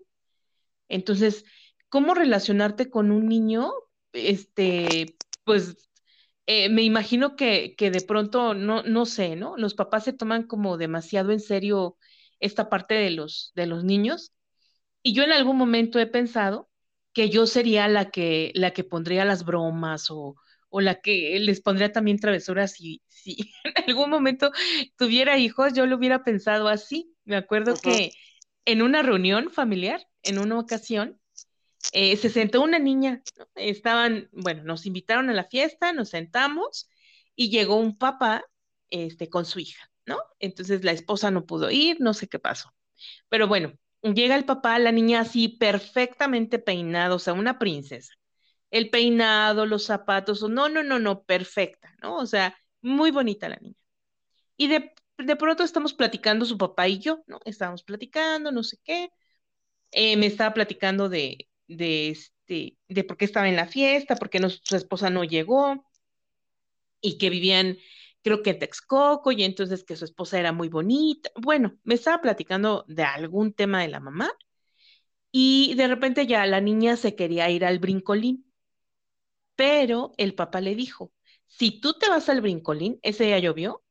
[0.89, 1.45] Entonces,
[1.89, 3.71] cómo relacionarte con un niño,
[4.13, 5.89] este, pues
[6.45, 9.57] eh, me imagino que, que, de pronto, no, no sé, ¿no?
[9.57, 11.97] Los papás se toman como demasiado en serio
[12.39, 14.33] esta parte de los, de los niños.
[15.03, 16.69] Y yo en algún momento he pensado
[17.13, 20.35] que yo sería la que, la que pondría las bromas o,
[20.69, 24.51] o la que les pondría también travesuras si, si en algún momento
[24.97, 27.15] tuviera hijos, yo lo hubiera pensado así.
[27.25, 28.11] Me acuerdo que
[28.65, 31.19] en una reunión familiar, en una ocasión,
[31.91, 33.21] eh, se sentó una niña,
[33.55, 36.89] estaban, bueno, nos invitaron a la fiesta, nos sentamos
[37.35, 38.43] y llegó un papá
[38.89, 40.17] este, con su hija, ¿no?
[40.39, 42.73] Entonces la esposa no pudo ir, no sé qué pasó.
[43.29, 43.73] Pero bueno,
[44.03, 48.13] llega el papá, la niña así perfectamente peinada, o sea, una princesa.
[48.71, 52.17] El peinado, los zapatos, no, no, no, no, perfecta, ¿no?
[52.17, 53.75] O sea, muy bonita la niña.
[54.57, 57.39] Y de, de pronto estamos platicando su papá y yo, ¿no?
[57.45, 59.09] Estábamos platicando, no sé qué.
[59.91, 64.29] Eh, me estaba platicando de, de, este, de por qué estaba en la fiesta, por
[64.29, 65.85] qué su esposa no llegó
[67.01, 67.77] y que vivían,
[68.23, 71.29] creo que Texcoco, y entonces que su esposa era muy bonita.
[71.41, 74.31] Bueno, me estaba platicando de algún tema de la mamá
[75.33, 78.45] y de repente ya la niña se quería ir al brincolín,
[79.55, 81.11] pero el papá le dijo,
[81.47, 83.83] si tú te vas al brincolín, ese día llovió,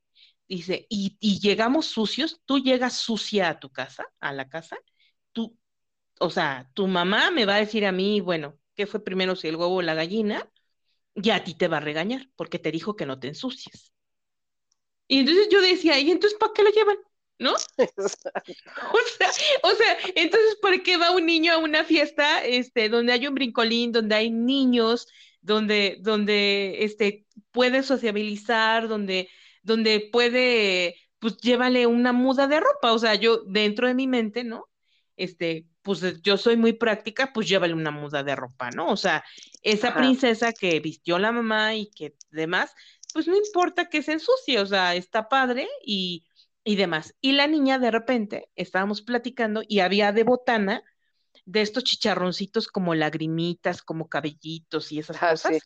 [0.48, 4.76] dice, y, y llegamos sucios, tú llegas sucia a tu casa, a la casa,
[5.32, 5.58] tú
[6.20, 9.48] o sea, tu mamá me va a decir a mí, bueno, ¿qué fue primero si
[9.48, 10.48] el huevo o la gallina?
[11.14, 13.91] Y a ti te va a regañar porque te dijo que no te ensucies.
[15.12, 16.96] Y entonces yo decía, ¿y entonces para qué lo llevan?
[17.38, 17.52] ¿No?
[17.76, 19.30] o sea,
[19.62, 23.34] o sea, entonces ¿por qué va un niño a una fiesta este, donde hay un
[23.34, 25.06] brincolín, donde hay niños,
[25.42, 29.28] donde, donde este, puede sociabilizar, donde,
[29.62, 32.94] donde puede, pues llévale una muda de ropa?
[32.94, 34.70] O sea, yo dentro de mi mente, ¿no?
[35.16, 38.86] Este, pues yo soy muy práctica, pues llévale una muda de ropa, ¿no?
[38.86, 39.22] O sea,
[39.60, 42.74] esa princesa que vistió la mamá y que demás,
[43.12, 46.24] pues no importa que se ensucie, o sea, está padre y,
[46.64, 47.14] y demás.
[47.20, 50.82] Y la niña de repente, estábamos platicando y había de botana
[51.44, 55.58] de estos chicharroncitos como lagrimitas, como cabellitos y esas ah, cosas.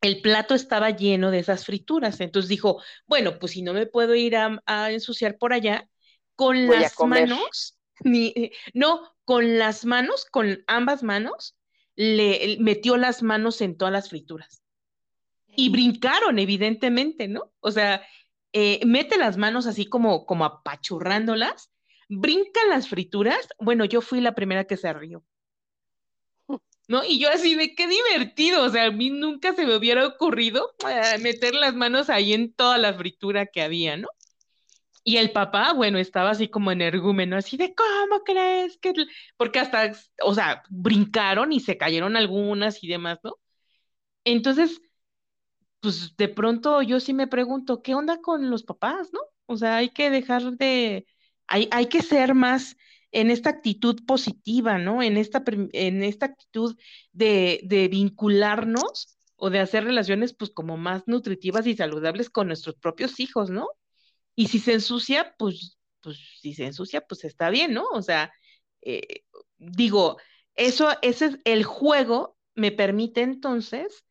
[0.00, 4.14] El plato estaba lleno de esas frituras, entonces dijo, bueno, pues si no me puedo
[4.14, 5.88] ir a, ensuciar por allá,
[6.34, 11.56] con las manos ni, no, con las manos, con ambas manos,
[11.94, 14.62] le metió las manos en todas las frituras.
[15.56, 17.52] Y brincaron, evidentemente, ¿no?
[17.60, 18.06] O sea,
[18.52, 21.72] eh, mete las manos así como, como apachurrándolas,
[22.08, 23.48] brincan las frituras.
[23.58, 25.24] Bueno, yo fui la primera que se rió.
[26.88, 27.02] ¿No?
[27.04, 30.72] Y yo así de qué divertido, o sea, a mí nunca se me hubiera ocurrido
[30.88, 34.06] eh, meter las manos ahí en toda la fritura que había, ¿no?
[35.02, 38.92] Y el papá, bueno, estaba así como energúmeno, así de, ¿cómo crees que...?
[39.36, 39.92] Porque hasta,
[40.22, 43.36] o sea, brincaron y se cayeron algunas y demás, ¿no?
[44.24, 44.80] Entonces,
[45.86, 49.20] pues de pronto yo sí me pregunto, ¿qué onda con los papás, no?
[49.46, 51.06] O sea, hay que dejar de,
[51.46, 52.76] hay, hay que ser más
[53.12, 55.00] en esta actitud positiva, ¿no?
[55.00, 56.76] En esta, en esta actitud
[57.12, 62.74] de, de vincularnos o de hacer relaciones, pues como más nutritivas y saludables con nuestros
[62.74, 63.68] propios hijos, ¿no?
[64.34, 67.86] Y si se ensucia, pues, pues si se ensucia, pues está bien, ¿no?
[67.92, 68.32] O sea,
[68.82, 69.22] eh,
[69.56, 70.16] digo,
[70.56, 74.02] eso, ese es el juego, me permite entonces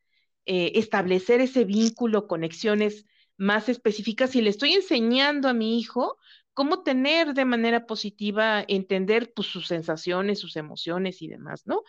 [0.46, 3.04] eh, establecer ese vínculo, conexiones
[3.36, 6.18] más específicas y le estoy enseñando a mi hijo
[6.54, 11.82] cómo tener de manera positiva, entender pues, sus sensaciones, sus emociones y demás, ¿no?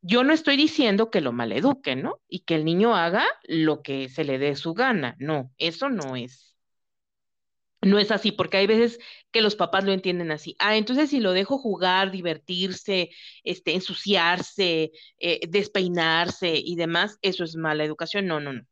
[0.00, 2.20] Yo no estoy diciendo que lo maleduquen, ¿no?
[2.28, 6.16] Y que el niño haga lo que se le dé su gana, no, eso no
[6.16, 6.51] es
[7.82, 8.98] no es así, porque hay veces
[9.32, 10.54] que los papás lo entienden así.
[10.58, 13.10] Ah, entonces si lo dejo jugar, divertirse,
[13.42, 18.26] este, ensuciarse, eh, despeinarse y demás, eso es mala educación.
[18.26, 18.62] No, no, no.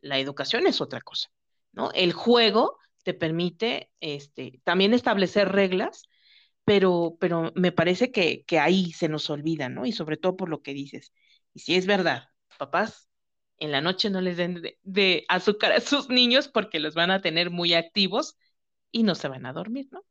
[0.00, 1.30] La educación es otra cosa,
[1.72, 1.90] ¿no?
[1.92, 6.02] El juego te permite este, también establecer reglas,
[6.64, 9.84] pero, pero me parece que, que ahí se nos olvida, ¿no?
[9.86, 11.12] Y sobre todo por lo que dices.
[11.54, 12.28] Y si es verdad,
[12.58, 13.08] papás,
[13.58, 17.20] en la noche no les den de azúcar a sus niños porque los van a
[17.20, 18.36] tener muy activos
[18.92, 20.02] y no se van a dormir, ¿no?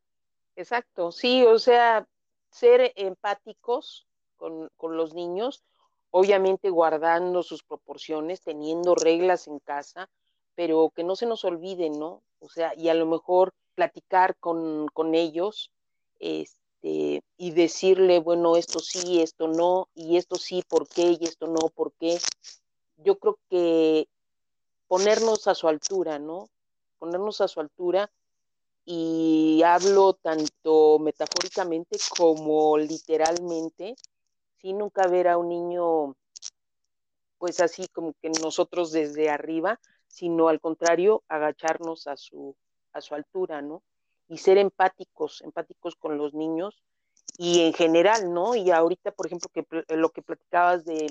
[0.56, 2.06] Exacto, sí, o sea,
[2.50, 5.62] ser empáticos con, los niños,
[6.10, 10.08] obviamente guardando sus proporciones, teniendo reglas en casa,
[10.54, 12.22] pero que no se nos olviden, ¿no?
[12.40, 15.70] O sea, y a lo mejor platicar con, con ellos
[16.18, 21.16] este, y decirle, bueno, esto sí, esto no, y esto sí, ¿por qué?
[21.20, 22.18] Y esto no, ¿por qué?
[22.96, 24.08] Yo creo que
[24.88, 26.48] ponernos a su altura, ¿no?
[26.98, 28.10] Ponernos a su altura
[28.92, 33.94] y hablo tanto metafóricamente como literalmente,
[34.56, 36.16] sin nunca ver a un niño
[37.38, 42.56] pues así como que nosotros desde arriba, sino al contrario, agacharnos a su,
[42.92, 43.84] a su altura, ¿no?
[44.26, 46.82] Y ser empáticos, empáticos con los niños
[47.38, 48.56] y en general, ¿no?
[48.56, 51.06] Y ahorita, por ejemplo, que lo que platicabas de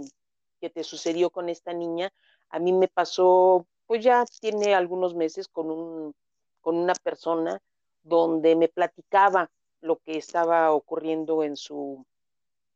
[0.60, 2.12] que te sucedió con esta niña,
[2.50, 6.14] a mí me pasó, pues ya tiene algunos meses con un
[6.62, 7.62] con una persona
[8.10, 9.50] donde me platicaba
[9.82, 12.06] lo que estaba ocurriendo en su,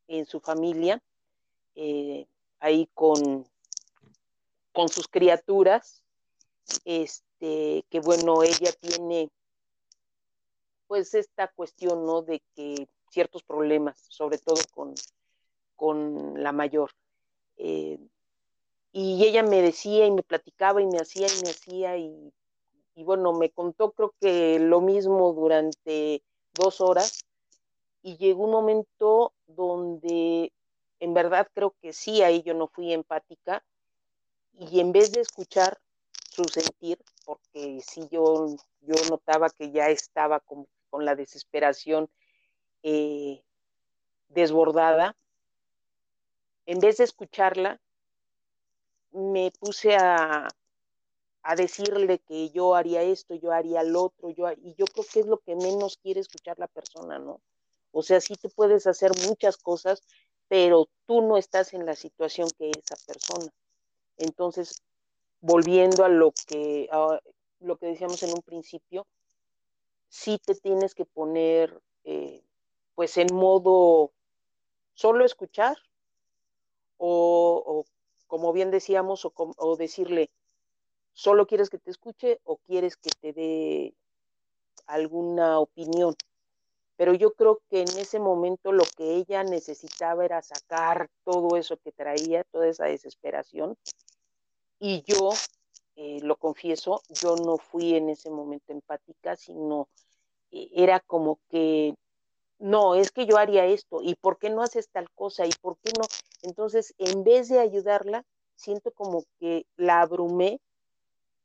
[0.07, 1.01] en su familia
[1.75, 2.27] eh,
[2.59, 3.45] ahí con,
[4.71, 6.03] con sus criaturas,
[6.85, 9.29] este, que bueno, ella tiene
[10.87, 12.21] pues esta cuestión, ¿no?
[12.21, 14.93] De que ciertos problemas, sobre todo con,
[15.75, 16.91] con la mayor.
[17.57, 17.99] Eh,
[18.91, 22.31] y ella me decía y me platicaba y me hacía y me hacía y,
[22.95, 27.25] y, bueno, me contó creo que lo mismo durante dos horas
[28.01, 30.51] y llegó un momento donde
[30.99, 33.63] en verdad creo que sí, ahí yo no fui empática
[34.53, 35.79] y en vez de escuchar
[36.29, 38.47] su sentir, porque sí yo,
[38.81, 42.09] yo notaba que ya estaba con, con la desesperación
[42.83, 43.43] eh,
[44.29, 45.15] desbordada,
[46.65, 47.79] en vez de escucharla,
[49.11, 50.47] me puse a,
[51.43, 55.19] a, decirle que yo haría esto, yo haría lo otro, yo, y yo creo que
[55.21, 57.41] es lo que menos quiere escuchar la persona, ¿no?
[57.91, 60.01] O sea, sí tú puedes hacer muchas cosas,
[60.47, 63.51] pero tú no estás en la situación que esa persona.
[64.17, 64.81] Entonces,
[65.41, 66.89] volviendo a lo que,
[67.59, 69.05] lo que decíamos en un principio,
[70.09, 72.43] sí te tienes que poner eh,
[72.95, 74.11] pues en modo
[74.93, 75.77] solo escuchar
[76.97, 77.85] o, o
[78.27, 80.29] como bien decíamos, o, o, decirle,
[81.13, 83.93] solo quieres que te escuche o quieres que te dé
[84.87, 86.15] alguna opinión.
[86.95, 91.77] Pero yo creo que en ese momento lo que ella necesitaba era sacar todo eso
[91.77, 93.77] que traía, toda esa desesperación.
[94.79, 95.31] Y yo,
[95.95, 99.87] eh, lo confieso, yo no fui en ese momento empática, sino
[100.51, 101.95] eh, era como que
[102.59, 105.45] no, es que yo haría esto, ¿y por qué no haces tal cosa?
[105.45, 106.05] ¿Y por qué no?
[106.43, 108.23] Entonces, en vez de ayudarla,
[108.55, 110.61] siento como que la abrumé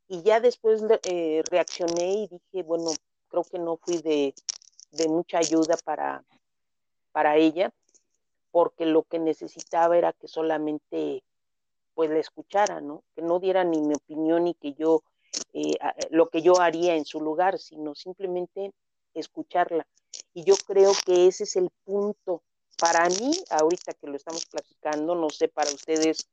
[0.08, 2.90] y ya después eh, reaccioné y dije, bueno,
[3.28, 4.34] creo que no fui de,
[4.92, 6.24] de mucha ayuda para,
[7.12, 7.72] para ella,
[8.50, 11.22] porque lo que necesitaba era que solamente
[11.94, 13.02] pues la escuchara, ¿no?
[13.14, 15.02] Que no diera ni mi opinión ni que yo,
[15.52, 15.74] eh,
[16.10, 18.72] lo que yo haría en su lugar, sino simplemente
[19.14, 19.86] escucharla.
[20.32, 22.42] Y yo creo que ese es el punto.
[22.78, 26.28] Para mí, ahorita que lo estamos platicando, no sé, para ustedes,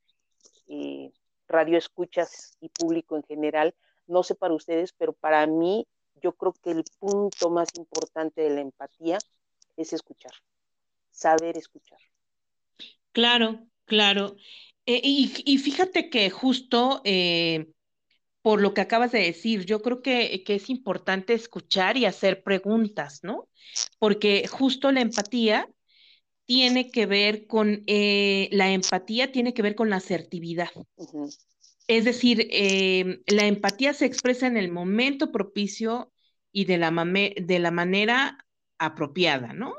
[0.68, 1.10] eh,
[1.48, 3.74] radio escuchas y público en general,
[4.06, 5.86] no sé para ustedes, pero para mí,
[6.22, 9.18] yo creo que el punto más importante de la empatía
[9.76, 10.32] es escuchar,
[11.10, 11.98] saber escuchar.
[13.12, 14.36] Claro, claro.
[14.84, 17.66] Y, y, fíjate que justo eh,
[18.46, 19.64] por lo que acabas de decir.
[19.66, 23.48] Yo creo que, que, es importante escuchar y hacer preguntas, ¿no?
[23.98, 25.68] Porque justo la empatía
[26.46, 30.70] tiene que ver con, eh, la empatía tiene que ver con la asertividad.
[30.96, 31.38] Uh -huh.
[31.88, 36.12] Es decir, eh, la empatía se expresa en el momento propicio
[36.52, 38.46] y de la, de la manera
[38.78, 39.74] apropiada, ¿no?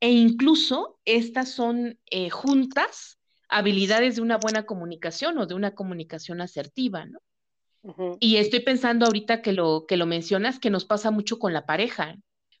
[0.00, 3.18] E incluso estas son eh, juntas
[3.48, 7.18] habilidades de una buena comunicación o de una comunicación asertiva, ¿no?
[7.82, 8.16] Uh -huh.
[8.20, 11.66] Y estoy pensando ahorita que lo, que lo mencionas, que nos pasa mucho con la
[11.66, 12.16] pareja.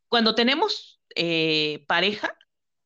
[0.08, 2.34] Cuando tenemos eh, pareja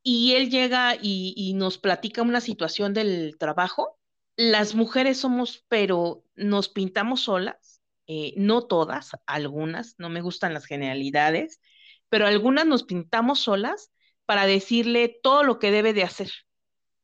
[0.03, 3.99] y él llega y, y, nos platica una situación del trabajo,
[4.37, 10.67] las mujeres somos, pero nos pintamos solas, eh, no todas, algunas, no me gustan las
[10.67, 11.61] generalidades,
[12.09, 13.93] pero algunas nos pintamos solas
[14.27, 16.31] para decirle todo lo que debe de hacer.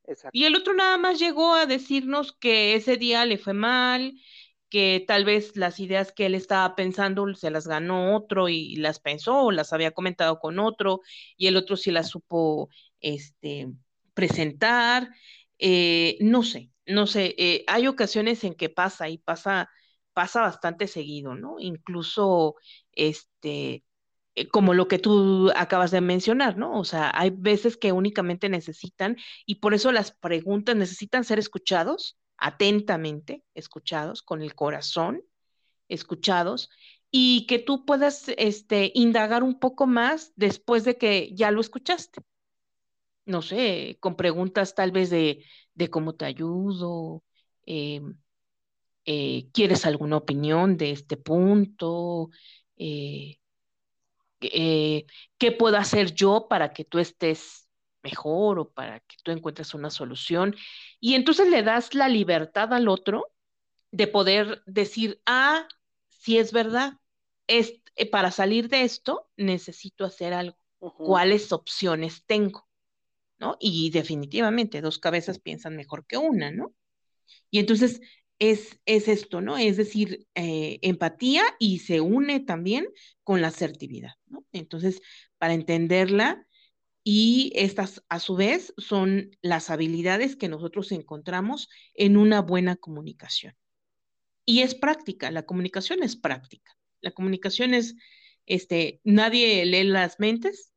[0.05, 0.31] Exacto.
[0.33, 4.13] Y el otro nada más llegó a decirnos que ese día le fue mal,
[4.69, 8.99] que tal vez las ideas que él estaba pensando se las ganó otro y las
[8.99, 11.01] pensó o las había comentado con otro
[11.37, 12.69] y el otro sí las supo
[13.01, 13.67] este,
[14.13, 15.09] presentar,
[15.59, 19.69] eh, no sé, no sé, eh, hay ocasiones en que pasa y pasa,
[20.13, 21.59] pasa bastante seguido, ¿no?
[21.59, 22.55] Incluso,
[22.93, 23.83] este,
[24.35, 26.79] eh, como lo que tú acabas de mencionar, ¿no?
[26.79, 32.17] O sea, hay veces que únicamente necesitan y por eso las preguntas necesitan ser escuchados
[32.37, 35.23] atentamente, escuchados, con el corazón,
[35.89, 36.69] escuchados,
[37.11, 42.21] y que tú puedas este, indagar un poco más después de que ya lo escuchaste.
[43.25, 47.23] No sé, con preguntas tal vez de, de cómo te ayudo,
[47.65, 48.01] eh,
[49.05, 52.29] eh, ¿quieres alguna opinión de este punto?
[52.77, 53.37] Eh,
[54.39, 57.69] ¿Qué puedo hacer yo para que tú estés
[58.03, 60.55] mejor o para que tú encuentres una solución.
[60.99, 63.31] Y entonces le das la libertad al otro
[63.91, 65.67] de poder decir, ah,
[66.09, 66.93] si es verdad,
[67.47, 70.57] es, para salir de esto necesito hacer algo.
[70.79, 71.05] Uh -huh.
[71.05, 72.68] ¿Cuáles opciones tengo?
[73.39, 73.57] ¿No?
[73.59, 76.75] Y definitivamente dos cabezas piensan mejor que una, ¿no?
[77.49, 78.01] Y entonces
[78.37, 79.57] es, es esto, ¿no?
[79.57, 82.87] Es decir, eh, empatía y se une también
[83.23, 84.45] con la asertividad, ¿no?
[84.51, 85.01] Entonces,
[85.37, 86.45] para entenderla,
[87.03, 93.55] y estas a su vez son las habilidades que nosotros encontramos en una buena comunicación.
[94.45, 96.75] Y es práctica, la comunicación es práctica.
[97.01, 97.95] La comunicación es,
[98.45, 100.73] este, nadie lee las mentes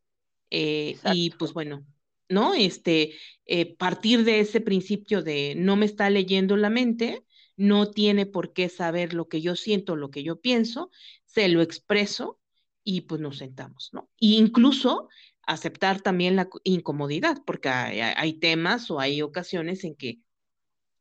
[0.50, 1.84] eh, y pues bueno,
[2.33, 2.55] ¿no?
[2.55, 3.14] Este,
[3.45, 7.24] eh, partir de ese principio de no me está leyendo la mente,
[7.57, 10.91] no tiene por qué saber lo que yo siento, lo que yo pienso,
[11.24, 12.41] se lo expreso
[12.83, 14.09] y pues nos sentamos, ¿no?
[14.20, 15.09] E incluso
[15.47, 20.20] aceptar también la incomodidad, porque hay, temas o hay ocasiones en que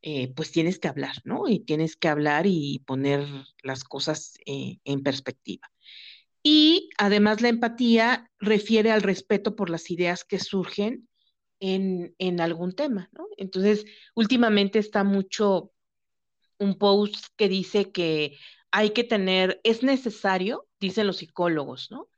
[0.02, 1.48] eh, pues tienes que hablar, ¿no?
[1.48, 3.26] Y tienes que hablar y poner
[3.64, 5.72] las cosas eh, en perspectiva.
[6.44, 11.08] Y además la empatía refiere al respeto por las ideas que surgen
[11.62, 13.28] en, en algún tema, ¿no?
[13.38, 13.86] Entonces,
[14.16, 15.72] últimamente está mucho
[16.60, 18.38] un post que dice que
[18.72, 22.10] hay que tener, es necesario, dicen los psicólogos, ¿no?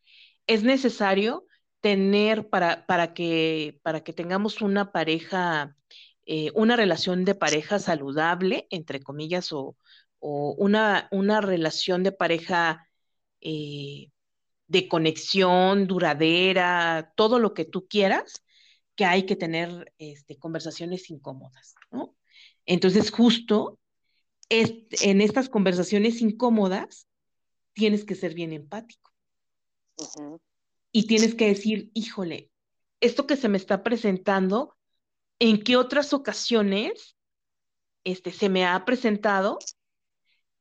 [0.48, 1.46] Es necesario
[1.82, 5.76] tener para, para, que, para que tengamos una pareja,
[6.26, 9.76] eh, una relación de pareja saludable, entre comillas, o,
[10.20, 12.88] una, una, relación de pareja
[13.42, 14.10] eh,
[14.68, 18.43] de conexión duradera, todo lo que tú quieras,
[18.96, 22.16] que hay que tener este, conversaciones incómodas, ¿no?
[22.66, 23.80] Entonces, justo
[24.50, 27.08] en estas conversaciones incómodas,
[27.74, 29.12] tienes que ser bien empático.
[30.92, 32.52] Y tienes que decir, híjole,
[33.00, 34.76] esto que se me está presentando,
[35.40, 37.18] ¿en qué otras ocasiones
[38.04, 39.58] este, se me ha presentado?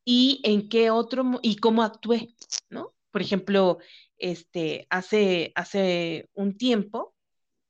[0.04, 2.34] Y en qué otro, y cómo actué,
[2.70, 2.94] ¿no?
[3.10, 3.78] Por ejemplo,
[4.16, 7.14] este, hace, hace un tiempo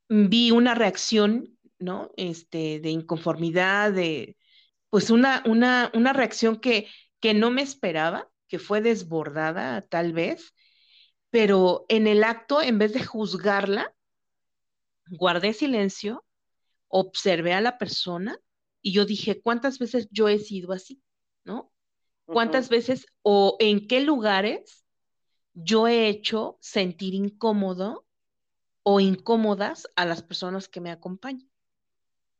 [0.09, 2.11] vi una reacción, ¿no?
[2.17, 4.37] Este, de inconformidad, de,
[4.89, 6.87] pues una, una, una reacción que,
[7.19, 10.53] que no me esperaba, que fue desbordada tal vez,
[11.29, 13.93] pero en el acto, en vez de juzgarla,
[15.09, 16.23] guardé silencio,
[16.87, 18.37] observé a la persona
[18.81, 21.01] y yo dije, ¿cuántas veces yo he sido así?
[21.43, 21.71] ¿No?
[22.25, 24.85] ¿Cuántas veces o en qué lugares
[25.53, 28.05] yo he hecho sentir incómodo
[28.83, 31.49] o incómodas a las personas que me acompañan?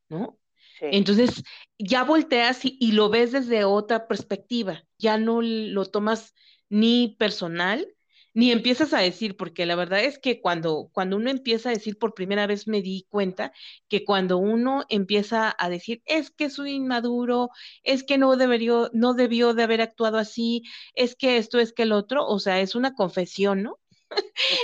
[0.10, 0.38] ¿No?
[0.82, 1.44] Entonces,
[1.78, 6.34] ya volteas y, lo ves desde otra perspectiva, ya no lo tomas
[6.70, 7.88] ni personal,
[8.34, 12.00] ni empiezas a decir, porque la verdad es que cuando, cuando uno empieza a decir,
[12.00, 13.54] por primera vez me di cuenta
[13.88, 17.50] que cuando uno empieza a decir, es que soy inmaduro,
[17.84, 20.64] es que no debería, no debió de haber actuado así,
[20.96, 23.80] es que esto, es que el otro, o sea, es una confesión, ¿no?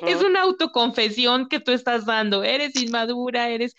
[0.08, 3.76] Es una autoconfesión que tú estás dando, eres inmadura, eres,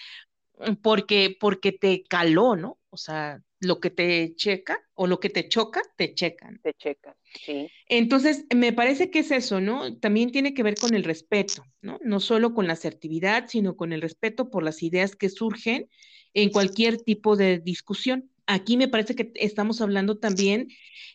[0.83, 2.79] porque, porque te caló, ¿no?
[2.91, 6.61] O sea, lo que te checa o lo que te choca, te checan.
[6.63, 7.15] Te checan,
[7.45, 7.71] sí.
[7.87, 9.97] Entonces, me parece que es eso, ¿no?
[9.99, 11.99] También tiene que ver con el respeto, ¿no?
[12.03, 15.89] No solo con la asertividad, sino con el respeto por las ideas que surgen
[16.35, 18.31] en cualquier tipo de discusión.
[18.47, 20.69] Aquí me parece que estamos hablando también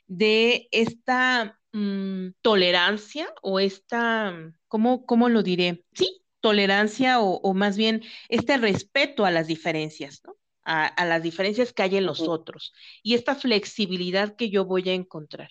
[0.07, 4.33] de esta mm, tolerancia o esta,
[4.67, 5.83] ¿cómo, ¿cómo lo diré?
[5.93, 10.35] Sí, tolerancia o, más bien este respeto a las diferencias, ¿no?
[10.63, 12.73] A, las diferencias que hay en los otros
[13.03, 15.49] y esta flexibilidad que yo voy a encontrar,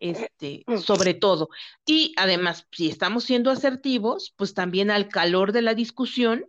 [0.00, 1.48] este, sobre todo.
[1.84, 6.46] Y además, si estamos siendo asertivos, pues también al calor de la discusión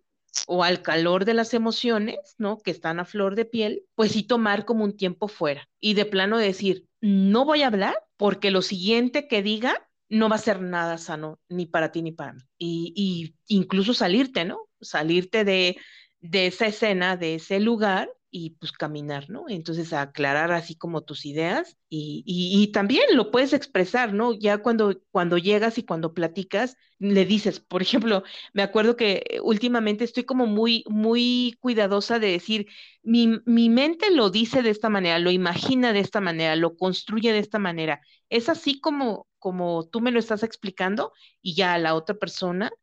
[0.47, 2.59] o al calor de las emociones, ¿no?
[2.59, 6.05] Que están a flor de piel, pues sí tomar como un tiempo fuera y de
[6.05, 10.61] plano decir, no voy a hablar porque lo siguiente que diga no va a ser
[10.61, 12.41] nada sano ni para ti ni para mí.
[12.57, 14.69] Y, incluso salirte, ¿no?
[14.79, 15.77] Salirte de,
[16.21, 19.45] esa escena, de ese lugar y pues caminar, ¿no?
[19.47, 24.33] Entonces aclarar así como tus ideas y, y, también lo puedes expresar, ¿no?
[24.33, 30.03] Ya cuando, cuando llegas y cuando platicas, le dices, por ejemplo, me acuerdo que últimamente
[30.03, 32.67] estoy como muy, muy cuidadosa de decir,
[33.03, 37.31] mi, mi mente lo dice de esta manera, lo imagina de esta manera, lo construye
[37.31, 38.01] de esta manera.
[38.29, 42.73] Es así como, como tú me lo estás explicando y ya la otra persona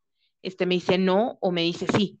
[0.41, 2.19] este, me dice no o me dice sí.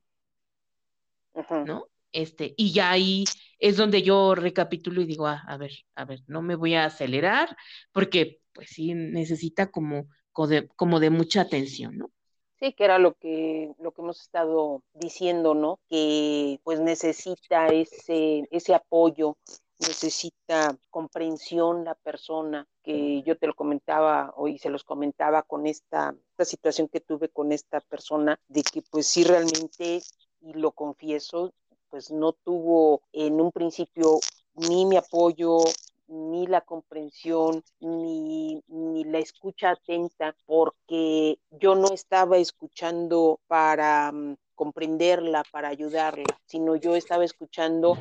[1.65, 1.87] ¿No?
[2.13, 3.25] Este, y ya ahí
[3.59, 6.85] es donde yo recapitulo y digo, ah, a ver, a ver, no me voy a
[6.85, 7.57] acelerar
[7.91, 10.07] porque pues sí necesita como,
[10.47, 12.11] de mucha atención, ¿no?
[12.59, 15.79] Sí, que era lo que, lo que hemos estado diciendo, ¿no?
[15.89, 19.37] Que pues necesita ese, ese apoyo,
[19.79, 26.15] necesita comprensión la persona, que yo te lo comentaba hoy, se los comentaba con esta,
[26.31, 30.01] esta situación que tuve con esta persona, de que pues sí realmente,
[30.41, 31.53] y lo confieso,
[31.93, 34.19] pues no tuvo en un principio
[34.55, 35.59] ni mi apoyo,
[36.07, 44.37] ni la comprensión, ni, ni, la escucha atenta, porque yo no estaba escuchando para mm,
[44.55, 47.95] comprender comprenderla, para ayudarla, sino yo estaba escuchando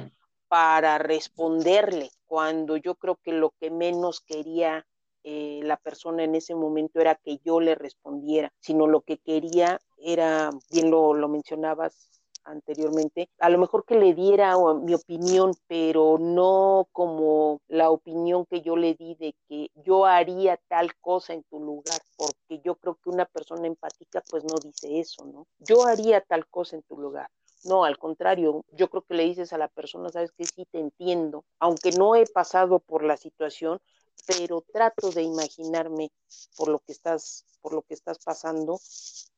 [0.48, 4.86] para responderle, cuando yo creo que lo que menos quería
[5.22, 9.82] eh, la persona en ese momento era que yo le respondiera, sino lo que quería
[9.98, 16.18] era, bien lo, lo mencionabas anteriormente, a lo mejor que le diera mi opinión, pero
[16.18, 21.42] no como la opinión que yo le di de que yo haría tal cosa en
[21.44, 25.46] tu lugar, porque yo creo que una persona empática pues no dice eso, ¿no?
[25.58, 27.28] Yo haría tal cosa en tu lugar.
[27.64, 30.80] No, al contrario, yo creo que le dices a la persona, sabes que sí te
[30.80, 33.78] entiendo, aunque no he pasado por la situación,
[34.26, 36.12] pero trato de imaginarme
[36.56, 38.80] por lo que estás, por lo que estás pasando.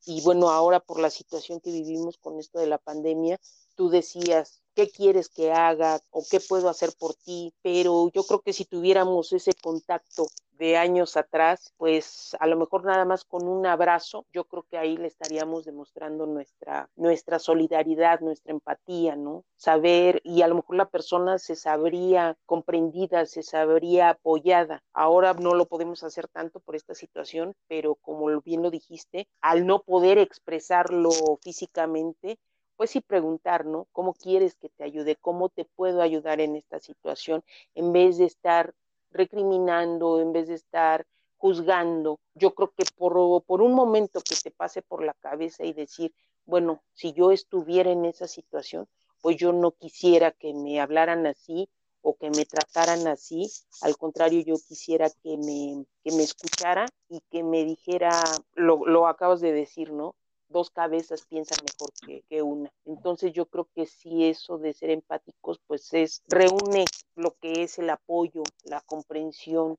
[0.06, 3.40] Y bueno, ahora por la situación que vivimos con esto de la pandemia,
[3.76, 7.54] tú decías, ¿qué quieres que haga o qué puedo hacer por ti?
[7.62, 10.26] Pero yo creo que si tuviéramos ese contacto
[10.58, 14.78] de años atrás, pues a lo mejor nada más con un abrazo, yo creo que
[14.78, 19.44] ahí le estaríamos demostrando nuestra, nuestra solidaridad, nuestra empatía, ¿no?
[19.56, 24.82] Saber, y a lo mejor la persona se sabría comprendida, se sabría apoyada.
[24.92, 29.66] Ahora no lo podemos hacer tanto por esta situación, pero como bien lo dijiste, al
[29.66, 31.10] no poder expresarlo
[31.42, 32.38] físicamente,
[32.76, 33.86] pues sí preguntar, ¿no?
[33.92, 35.16] ¿Cómo quieres que te ayude?
[35.16, 37.44] ¿Cómo te puedo ayudar en esta situación?
[37.74, 38.74] En vez de estar
[39.10, 41.06] recriminando, en vez de estar
[41.36, 42.18] juzgando.
[42.34, 46.14] Yo creo que por, por un momento que te pase por la cabeza y decir,
[46.46, 48.88] bueno, si yo estuviera en esa situación,
[49.20, 51.68] pues yo no quisiera que me hablaran así
[52.02, 53.50] o que me trataran así,
[53.80, 58.10] al contrario, yo quisiera que me, que me escuchara y que me dijera,
[58.54, 60.14] lo, lo acabas de decir, ¿no?
[60.54, 61.90] Dos cabezas piensan mejor
[62.28, 62.70] que, una.
[62.86, 66.84] Entonces yo creo que sí eso de ser empáticos, pues es, reúne
[67.16, 69.76] lo que es el apoyo, la comprensión,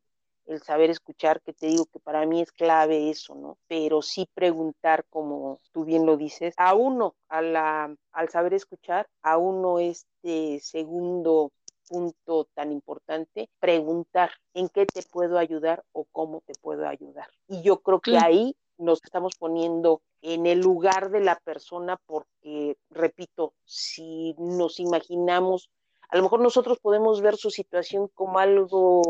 [0.47, 3.57] el saber escuchar, que te digo que para mí es clave eso, ¿no?
[3.67, 9.07] Pero sí preguntar, como tú bien lo dices, a uno, a la, al saber escuchar,
[9.21, 11.51] a uno este segundo
[11.88, 17.30] punto tan importante, preguntar en qué te puedo ayudar o cómo te puedo ayudar.
[17.47, 22.78] Y yo creo que ahí nos estamos poniendo en el lugar de la persona porque,
[22.89, 25.69] repito, si nos imaginamos,
[26.09, 29.03] a lo mejor nosotros podemos ver su situación como algo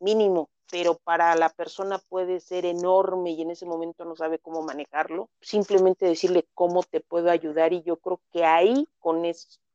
[0.00, 4.62] mínimo, pero para la persona puede ser enorme y en ese momento no sabe cómo
[4.62, 9.22] manejarlo, simplemente decirle cómo te puedo ayudar y yo creo que ahí con,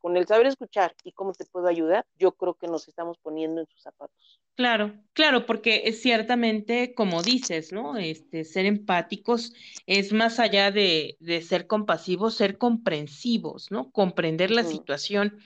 [0.02, 3.62] con el saber escuchar y cómo te puedo ayudar, yo creo que nos estamos poniendo
[3.62, 4.42] en sus zapatos.
[4.56, 7.98] Claro, claro, porque es ciertamente, como dices, ¿no?
[7.98, 9.54] Este, ser empáticos
[9.86, 13.92] es más allá de, de ser compasivos, ser comprensivos, ¿no?
[13.92, 15.40] Comprender la situación.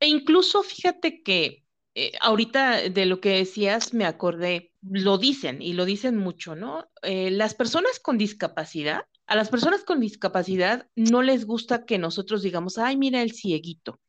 [0.00, 1.64] E incluso fíjate que
[1.94, 6.88] eh, ahorita de lo que decías me acordé, lo dicen y lo dicen mucho, ¿no?
[7.02, 12.42] Eh, las personas con discapacidad, a las personas con discapacidad no les gusta que nosotros
[12.42, 14.00] digamos, ay, mira el cieguito.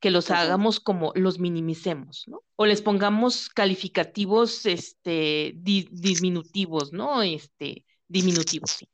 [0.00, 2.42] Que los hagamos como los minimicemos, ¿no?
[2.56, 7.22] O les pongamos calificativos este, disminutivos, ¿no?
[7.22, 8.88] Este, diminutivos, sí.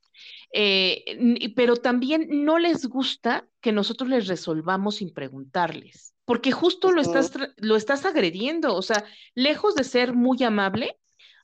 [0.53, 7.01] Eh, pero también no les gusta que nosotros les resolvamos sin preguntarles, porque justo lo
[7.01, 9.05] estás, lo estás agrediendo, o sea,
[9.35, 10.99] lejos de ser muy amable,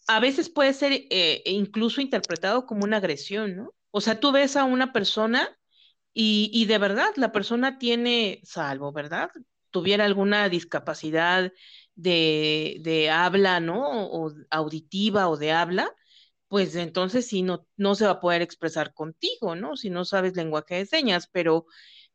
[0.08, 3.74] a veces puede ser eh, incluso interpretado como una agresión, ¿no?
[3.90, 5.48] O sea, tú ves a una persona
[6.14, 9.30] y, y, de verdad la persona tiene, salvo, ¿verdad?
[9.72, 11.52] Tuviera alguna discapacidad
[11.96, 14.06] de, de habla, ¿no?
[14.08, 15.90] O auditiva o de habla,
[16.48, 19.76] pues entonces sí no, no se va a poder expresar contigo, ¿no?
[19.76, 21.66] Si no sabes lenguaje de señas, pero,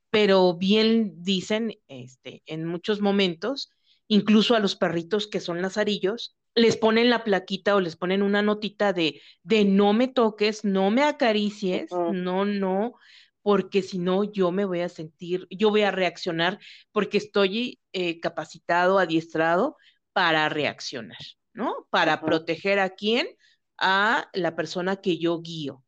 [0.09, 3.71] pero bien dicen, este, en muchos momentos,
[4.07, 8.41] incluso a los perritos que son lazarillos, les ponen la plaquita o les ponen una
[8.41, 12.93] notita de, de no me toques, no me acaricies, no, no,
[13.41, 16.59] porque si no yo me voy a sentir, yo voy a reaccionar
[16.91, 19.77] porque estoy eh, capacitado, adiestrado
[20.13, 21.17] para reaccionar,
[21.53, 21.87] ¿no?
[21.89, 23.27] Para proteger a quién,
[23.77, 25.83] a la persona que yo guío.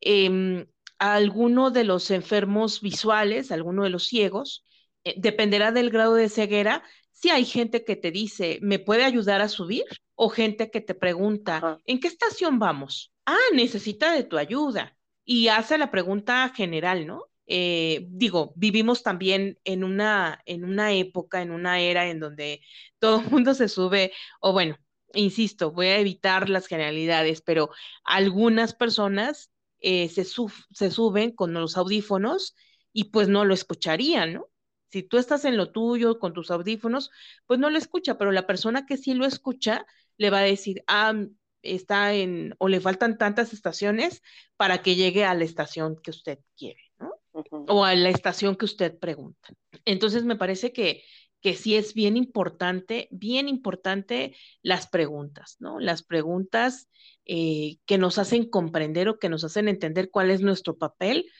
[0.00, 0.66] Eh,
[0.98, 4.64] a alguno de los enfermos visuales, alguno de los ciegos,
[5.04, 9.40] eh, dependerá del grado de ceguera, si hay gente que te dice, ¿me puede ayudar
[9.40, 9.84] a subir?
[10.14, 13.12] O gente que te pregunta, ¿en qué estación vamos?
[13.26, 17.24] Ah, necesita de tu ayuda y hace la pregunta general, ¿no?
[17.46, 22.62] Eh, digo, vivimos también en una, en una época, en una era en donde
[22.98, 24.76] todo el mundo se sube, o bueno,
[25.14, 27.70] insisto, voy a evitar las generalidades, pero
[28.04, 29.50] algunas personas
[29.80, 32.54] eh, se, se suben con los audífonos
[32.92, 34.48] y pues no lo escucharían, ¿no?
[34.92, 37.10] Si tú estás en lo tuyo con tus audífonos,
[37.46, 40.82] pues no lo escucha, pero la persona que sí lo escucha le va a decir,
[40.88, 41.14] ah,
[41.62, 44.22] está en, o le faltan tantas estaciones
[44.56, 47.12] para que llegue a la estación que usted quiere, ¿no?
[47.32, 49.48] o a la estación que usted pregunta.
[49.84, 51.02] Entonces me parece que,
[51.40, 55.78] que sí es bien importante, bien importante las preguntas, ¿no?
[55.78, 56.88] Las preguntas
[57.24, 61.30] eh, que nos hacen comprender o que nos hacen entender cuál es nuestro papel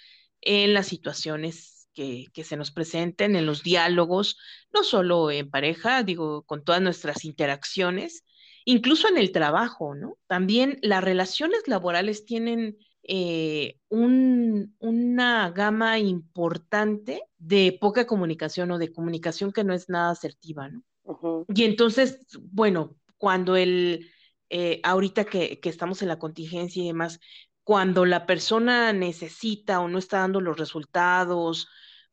[0.41, 4.39] en las situaciones que, que, se nos presenten, en los diálogos,
[4.73, 8.25] no solo en pareja, digo, con todas nuestras interacciones,
[8.71, 10.17] incluso en el trabajo, ¿no?
[10.27, 18.93] También las relaciones laborales tienen eh, un, una gama importante de poca comunicación o de
[18.93, 20.85] comunicación que no es nada asertiva, ¿no?
[21.53, 22.21] Y entonces,
[22.53, 24.09] bueno, cuando el,
[24.49, 27.19] eh, ahorita que, que, estamos en la contingencia y demás,
[27.65, 31.69] cuando la persona necesita o no está dando los resultados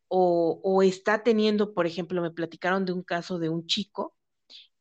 [0.07, 4.16] o, o está teniendo, por ejemplo, me platicaron de un caso de un chico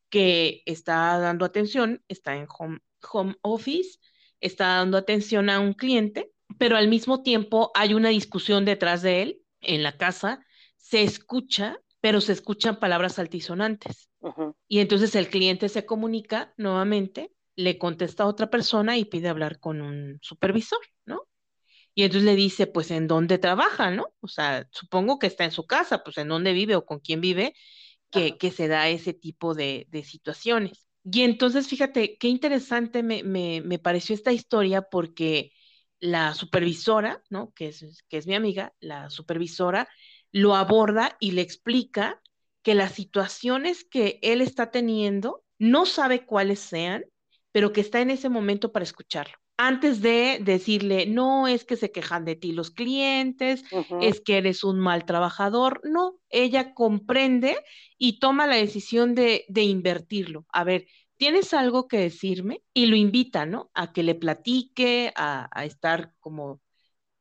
[0.09, 2.79] que está dando atención, está en home,
[3.13, 3.99] home office,
[4.41, 9.23] está dando atención a un cliente, pero al mismo tiempo hay una discusión detrás de
[9.23, 10.45] él en la casa,
[10.77, 14.09] se escucha, pero se escuchan palabras altisonantes.
[14.69, 19.59] Y entonces el cliente se comunica nuevamente, le contesta a otra persona y pide hablar
[19.59, 21.27] con un supervisor, ¿no?
[21.95, 24.09] Y entonces le dice, pues, ¿en dónde trabaja, no?
[24.21, 27.23] O sea, supongo que está en su casa, pues, ¿en dónde vive o con quién
[27.23, 27.55] vive?
[28.11, 30.87] Que, que se da ese tipo de, de situaciones.
[31.05, 35.53] Y entonces, fíjate, qué interesante me, me, me, pareció esta historia porque
[36.01, 37.53] la supervisora, ¿no?
[37.55, 39.89] Que es, que es mi amiga, la supervisora,
[40.33, 42.21] lo aborda y le explica
[42.63, 47.05] que las situaciones que él está teniendo no sabe cuáles sean,
[47.53, 49.37] pero que está en ese momento para escucharlo.
[49.59, 54.05] Antes de decirle, no es que se quejan de ti los clientes, uh -huh.
[54.05, 57.57] es que eres un mal trabajador, no, ella comprende
[57.97, 60.45] y toma la decisión de, de invertirlo.
[60.53, 60.87] A ver,
[61.17, 62.63] ¿tienes algo que decirme?
[62.75, 63.71] Y lo invita, ¿no?
[63.73, 66.61] A que le platique, a, a estar como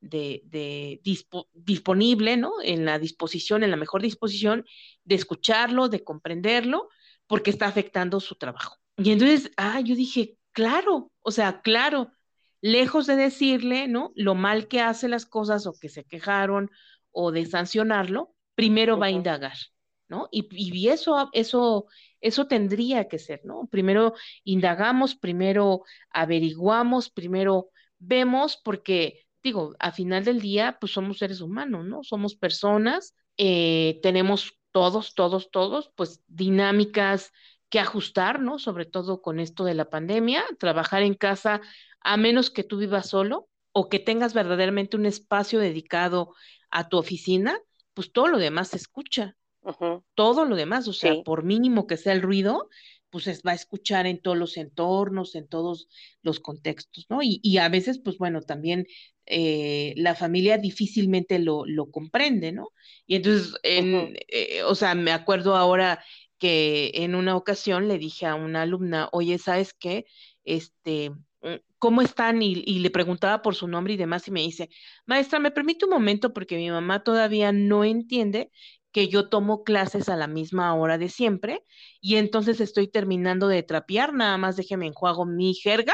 [0.02, 2.54] de, de dispo, disponible, ¿no?
[2.64, 4.66] En la disposición, en la mejor disposición
[5.06, 6.90] de escucharlo, de comprenderlo,
[7.28, 8.78] porque está afectando su trabajo.
[8.98, 12.12] Y entonces, ah, yo dije, claro, o sea, claro,
[12.66, 14.12] lejos de decirle, ¿no?
[14.16, 16.72] Lo mal que hace las cosas o que se quejaron
[17.12, 19.02] o de sancionarlo, primero uh -huh.
[19.04, 19.56] va a indagar,
[20.08, 20.28] ¿no?
[20.32, 21.86] Y, y, eso, eso,
[22.22, 23.68] eso tendría que ser, ¿no?
[23.70, 31.42] Primero indagamos, primero averiguamos, primero vemos, porque, digo, a final del día, pues somos seres
[31.42, 32.04] humanos, ¿no?
[32.04, 37.32] Somos personas, eh, tenemos todos, todos, todos, pues dinámicas
[37.70, 38.60] que ajustar, ¿no?
[38.60, 41.62] Sobre todo con esto de la pandemia, trabajar en casa
[42.02, 46.34] a menos que tú vivas solo o que tengas verdaderamente un espacio dedicado
[46.70, 47.60] a tu oficina,
[47.94, 49.36] pues todo lo demás se escucha.
[49.62, 50.04] Uh -huh.
[50.14, 51.22] Todo lo demás, o sea, sí.
[51.26, 52.70] por mínimo que sea el ruido,
[53.10, 55.88] pues es, va a escuchar en todos los entornos, en todos
[56.22, 57.24] los contextos, ¿no?
[57.24, 58.88] Y, y a veces, pues bueno, también
[59.26, 62.70] eh, la familia difícilmente lo, lo, comprende, ¿no?
[63.08, 64.26] Y entonces, en, uh -huh.
[64.28, 66.04] eh, o sea, me acuerdo ahora
[66.38, 70.06] que en una ocasión le dije a una alumna, oye, ¿sabes qué?
[70.44, 71.12] Este,
[71.80, 72.42] ¿cómo están?
[72.42, 74.70] Y, y, le preguntaba por su nombre y demás, y me dice,
[75.06, 76.34] maestra, ¿me permite un momento?
[76.34, 78.52] Porque mi mamá todavía no entiende
[78.92, 81.64] que yo tomo clases a la misma hora de siempre,
[82.00, 85.94] y entonces estoy terminando de trapear, nada más déjeme enjuago mi jerga,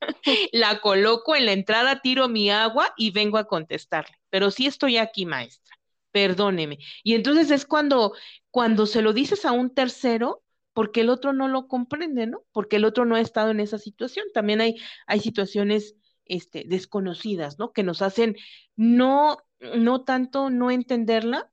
[0.52, 4.16] la coloco en la entrada, tiro mi agua y vengo a contestarle.
[4.30, 5.76] Pero sí estoy aquí, maestra,
[6.12, 6.78] perdóneme.
[7.02, 8.14] Y entonces es cuando,
[8.58, 10.42] cuando se lo dices a un tercero,
[10.72, 12.42] porque el otro no lo comprende, ¿no?
[12.50, 14.26] Porque el otro no ha estado en esa situación.
[14.34, 14.74] También hay,
[15.06, 15.94] hay situaciones
[16.24, 17.72] este, desconocidas, ¿no?
[17.72, 18.34] Que nos hacen
[18.74, 21.52] no, no tanto no entenderla,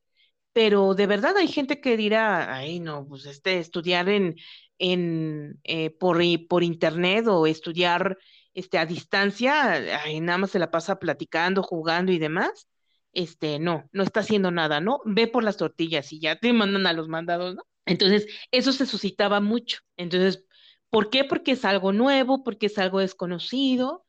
[0.51, 4.37] pero de verdad hay gente que dirá, ay, no, pues este, estudiar en,
[4.79, 6.17] en eh, por,
[6.49, 8.17] por internet o estudiar
[8.55, 12.67] este, a distancia, ay, nada más se la pasa platicando, jugando y demás.
[13.15, 15.01] Este, no, no está haciendo nada, ¿no?
[15.05, 17.63] Ve por las tortillas y ya te mandan a los mandados, ¿no?
[17.85, 19.79] Entonces, eso se suscitaba mucho.
[19.97, 20.45] Entonces,
[20.91, 21.23] ¿por qué?
[21.23, 24.05] Porque es algo nuevo, porque es algo desconocido.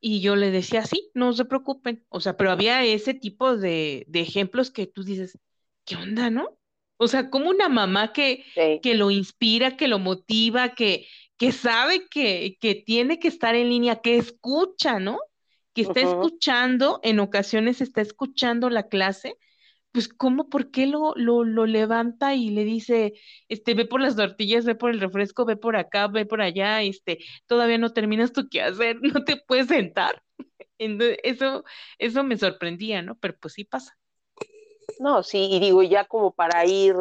[0.00, 2.04] Y yo le decía, sí, no se preocupen.
[2.10, 5.38] O sea, pero había ese tipo de, de ejemplos que tú dices,
[5.84, 6.58] ¿qué onda, no?
[6.98, 8.80] O sea, como una mamá que, sí.
[8.82, 13.68] que lo inspira, que lo motiva, que, que sabe que, que tiene que estar en
[13.70, 15.18] línea, que escucha, ¿no?
[15.74, 16.08] Que está uh -huh.
[16.10, 19.38] escuchando, en ocasiones está escuchando la clase,
[19.92, 23.12] pues cómo, por qué lo, lo, lo, levanta y le dice,
[23.48, 26.82] este, ve por las tortillas, ve por el refresco, ve por acá, ve por allá,
[26.82, 30.22] este, todavía no terminas tu quehacer, no te puedes sentar.
[30.78, 31.64] Entonces, eso,
[31.98, 33.16] eso me sorprendía, ¿no?
[33.16, 33.96] Pero pues sí pasa.
[34.98, 36.96] No, sí, y digo, ya como para ir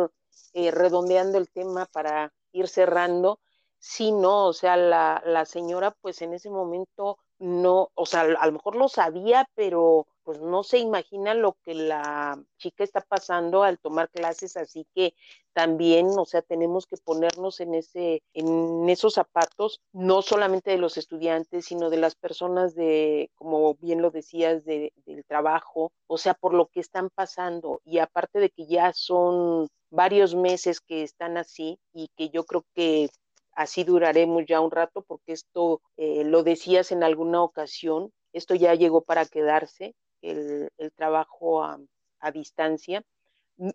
[0.54, 3.40] eh, redondeando el tema, para ir cerrando,
[3.80, 8.46] sí, no, o sea, la, la señora pues en ese momento no, o sea, a
[8.46, 13.64] lo mejor lo sabía, pero pues no se imagina lo que la chica está pasando
[13.64, 15.16] al tomar clases, así que
[15.54, 20.98] también, o sea, tenemos que ponernos en ese, en esos zapatos, no solamente de los
[20.98, 26.36] estudiantes, sino de las personas de, como bien lo decías, de, del trabajo, o sea,
[26.36, 27.82] por lo que están pasando.
[27.84, 32.64] Y aparte de que ya son varios meses que están así y que yo creo
[32.76, 33.10] que
[33.54, 38.76] así duraremos ya un rato, porque esto eh, lo decías en alguna ocasión, esto ya
[38.76, 41.80] llegó para quedarse, el, el trabajo a,
[42.20, 43.04] a, distancia,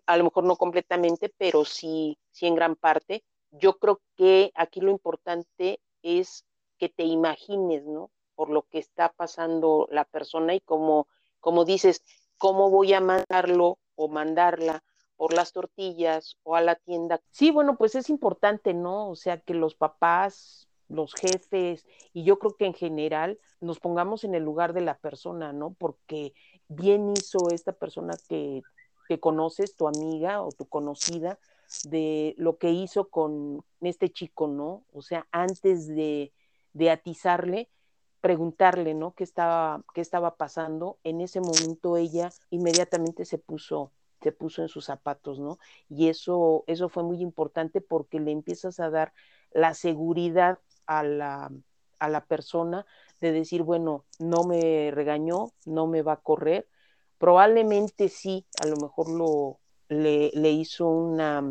[0.05, 3.23] a lo mejor no completamente, pero sí, sí en gran parte.
[3.51, 6.45] Yo creo que aquí lo importante es
[6.77, 8.11] que te imagines, ¿no?
[8.35, 11.07] Por lo que está pasando la persona y como
[11.65, 12.03] dices,
[12.37, 14.83] ¿cómo voy a mandarlo o mandarla
[15.17, 17.19] por las tortillas o a la tienda?
[17.31, 19.09] Sí, bueno, pues es importante, ¿no?
[19.09, 24.23] O sea, que los papás, los jefes y yo creo que en general nos pongamos
[24.23, 25.75] en el lugar de la persona, ¿no?
[25.77, 26.33] Porque
[26.69, 28.61] bien hizo esta persona que,
[29.07, 31.39] que conoces, tu amiga o tu conocida,
[31.83, 34.83] de lo que hizo con este chico, ¿no?
[34.93, 36.31] O sea, antes de,
[36.73, 37.69] de atizarle,
[38.21, 39.13] preguntarle, ¿no?
[39.13, 40.97] ¿Qué estaba, qué estaba pasando?
[41.03, 43.91] En ese momento ella inmediatamente se puso,
[44.21, 45.59] se puso en sus zapatos, ¿no?
[45.89, 49.13] Y eso, eso fue muy importante porque le empiezas a dar
[49.51, 51.51] la seguridad a la,
[51.99, 52.85] a la persona
[53.21, 56.67] de decir, bueno, no me regañó, no me va a correr.
[57.17, 59.59] Probablemente sí, a lo mejor lo,
[59.89, 61.43] le, le hizo una,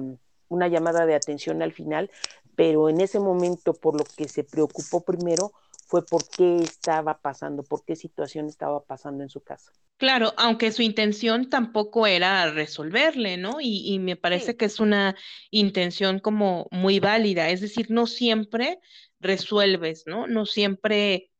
[0.49, 2.11] una llamada de atención al final,
[2.55, 5.53] pero en ese momento por lo que se preocupó primero
[5.87, 9.72] fue por qué estaba pasando, por qué situación estaba pasando en su casa.
[9.99, 13.61] Claro, aunque su intención tampoco era resolverle, ¿no?
[13.61, 14.59] Y, y me parece sí.
[14.59, 15.16] que es una
[15.51, 18.78] intención como muy válida, es decir, no siempre
[19.20, 20.26] resuelves, ¿no?
[20.26, 21.30] No siempre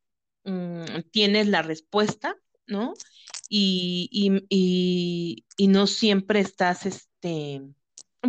[0.43, 2.35] mmm, tienes la respuesta,
[2.65, 2.93] ¿no?
[3.49, 7.61] Y, y, y, y, no siempre estás, este,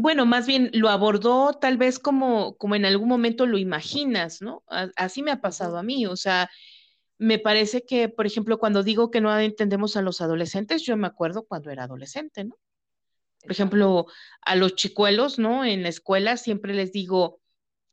[0.00, 4.64] bueno, más bien lo abordó tal vez como, como en algún momento lo imaginas, ¿no?
[4.96, 6.50] Así me ha pasado a mí, o sea,
[7.18, 11.06] me parece que, por ejemplo, cuando digo que no entendemos a los adolescentes, yo me
[11.06, 12.56] acuerdo cuando era adolescente, ¿no?
[13.42, 14.06] Por ejemplo,
[14.42, 15.64] a los chicuelos, ¿no?
[15.64, 17.40] En la escuela siempre les digo,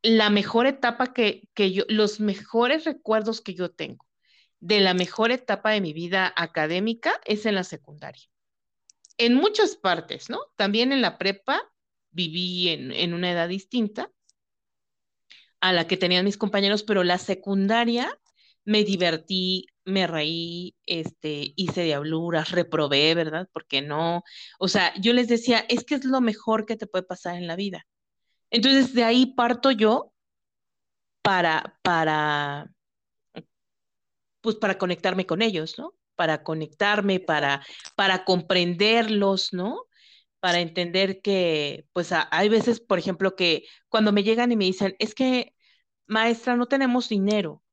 [0.01, 4.05] la mejor etapa que, que yo, los mejores recuerdos que yo tengo
[4.59, 8.23] de la mejor etapa de mi vida académica es en la secundaria.
[9.17, 10.39] En muchas partes, ¿no?
[10.55, 11.61] También en la prepa
[12.15, 14.09] viví en, en una edad distinta
[15.59, 18.17] a la que tenían mis compañeros, pero la secundaria
[18.65, 23.47] me divertí, me reí, este, hice diabluras, reprobé, ¿verdad?
[23.53, 24.23] Porque no,
[24.59, 27.47] o sea, yo les decía, es que es lo mejor que te puede pasar en
[27.47, 27.85] la vida.
[28.49, 30.13] Entonces, de ahí parto yo
[31.21, 32.71] para, para,
[34.41, 35.93] pues para conectarme con ellos, ¿no?
[36.15, 39.85] Para conectarme, para, para comprenderlos, ¿no?
[40.45, 44.95] Para entender que, pues hay veces, por ejemplo, que cuando me llegan y me dicen,
[44.99, 45.55] es que,
[46.05, 47.63] maestra, no tenemos dinero.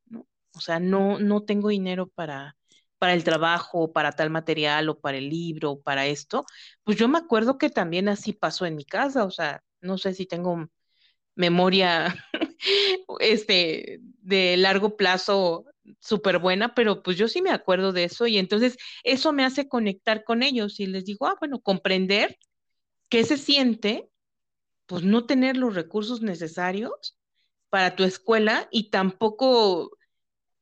[0.57, 2.57] O sea, no, no tengo dinero para,
[2.99, 6.47] para el trabajo, para tal material o para el libro, para esto,
[6.83, 10.15] pues yo me acuerdo que también así pasó en mi casa, o sea, no sé
[10.15, 10.67] si tengo
[11.35, 12.15] memoria
[13.21, 15.67] este, de largo plazo
[16.01, 19.69] súper buena, pero pues yo sí me acuerdo de eso y entonces eso me hace
[19.69, 22.39] conectar con ellos y les digo, ah, bueno, comprender
[23.13, 24.11] qué se siente,
[24.87, 27.19] pues no tener los recursos necesarios
[27.69, 29.91] para tu escuela y tampoco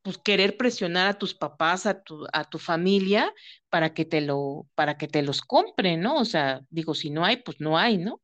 [0.01, 3.33] pues querer presionar a tus papás, a tu, a tu familia
[3.69, 6.17] para que te lo, para que te los compren, ¿no?
[6.17, 8.21] O sea, digo, si no hay, pues no hay, ¿no?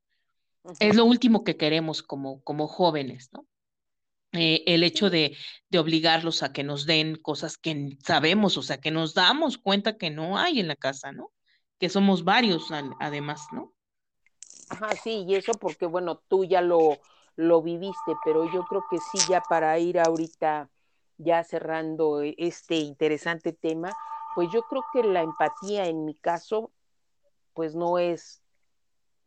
[0.82, 3.48] Es lo último que queremos como, como jóvenes, ¿no?
[4.34, 5.38] Eh, el hecho de,
[5.70, 9.96] de, obligarlos a que nos den cosas que sabemos, o sea, que nos damos cuenta
[9.96, 11.32] que no hay en la casa, ¿no?
[11.80, 12.68] Que somos varios
[13.00, 13.74] además, ¿no?
[14.70, 16.98] Ajá, sí, y eso porque, bueno, tú ya lo,
[17.36, 20.70] lo viviste, pero yo creo que sí, ya para ir ahorita
[21.18, 23.92] ya cerrando este interesante tema,
[24.36, 26.72] pues yo creo que la empatía en mi caso,
[27.54, 28.42] pues no es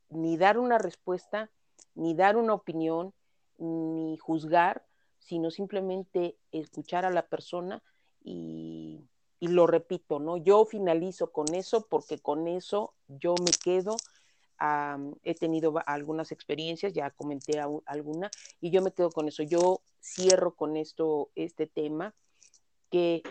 [0.09, 1.51] ni dar una respuesta,
[1.95, 3.13] ni dar una opinión,
[3.59, 4.85] ni juzgar,
[5.19, 7.83] sino simplemente escuchar a la persona
[8.23, 10.37] y, y, lo repito, ¿no?
[10.37, 13.97] Yo finalizo con eso porque con eso yo me quedo.
[15.23, 18.31] He tenido algunas experiencias, ya comenté alguna,
[18.61, 19.43] y yo me quedo con eso.
[19.43, 22.15] Yo cierro con esto, este tema,
[22.91, 23.23] que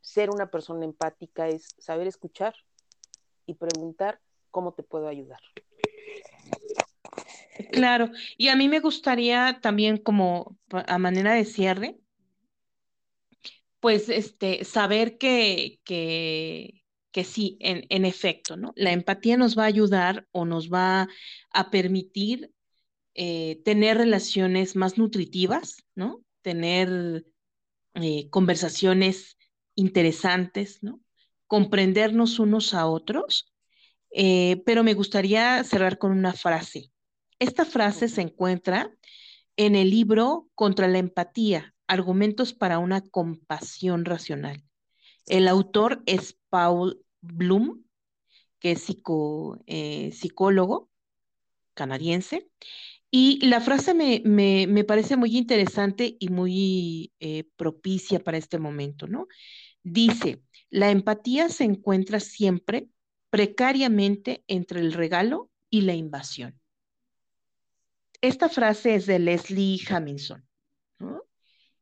[0.00, 2.54] ser una persona empática es saber escuchar
[3.46, 4.20] y preguntar
[4.50, 5.40] cómo te puedo ayudar.
[7.72, 11.98] Claro, y a mí me gustaría también como a manera de cierre,
[13.80, 16.77] pues este, saber que, que,
[17.12, 18.72] que sí, en, en efecto, ¿no?
[18.76, 21.08] La empatía nos va a ayudar o nos va
[21.50, 22.52] a permitir
[23.14, 26.22] eh, tener relaciones más nutritivas, ¿no?
[26.42, 27.24] Tener
[27.94, 29.36] eh, conversaciones
[29.74, 31.00] interesantes, ¿no?
[31.46, 33.52] Comprendernos unos a otros.
[34.10, 36.92] Eh, pero me gustaría cerrar con una frase.
[37.38, 38.90] Esta frase se encuentra
[39.56, 44.62] en el libro Contra la empatía, argumentos para una compasión racional.
[45.28, 47.84] El autor es Paul Bloom,
[48.58, 48.86] que es
[49.66, 50.90] eh, psicólogo
[51.74, 52.50] canadiense.
[53.10, 59.28] Y la frase me, parece muy interesante y muy eh, propicia para este momento, ¿no?
[59.82, 62.88] Dice, la empatía se encuentra siempre
[63.30, 66.60] precariamente entre el regalo y la invasión.
[68.20, 70.44] Esta frase es de Leslie Hamilton,
[70.98, 71.22] ¿no?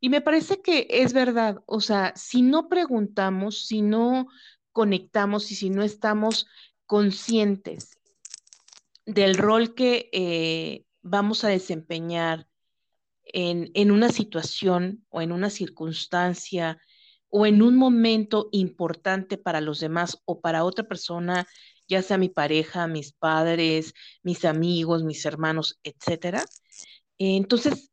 [0.07, 4.29] Y me parece que es verdad, o sea, si no preguntamos, si no
[4.71, 6.47] conectamos y si no estamos
[6.87, 7.99] conscientes
[9.05, 12.47] del rol que eh, vamos a desempeñar
[13.25, 16.81] en, en, una situación o en una circunstancia
[17.29, 21.49] o en un momento importante para los demás o para otra persona,
[21.89, 23.93] ya sea mi pareja, mis padres,
[24.23, 26.45] mis amigos, mis hermanos, etcétera.
[27.19, 27.91] Entonces,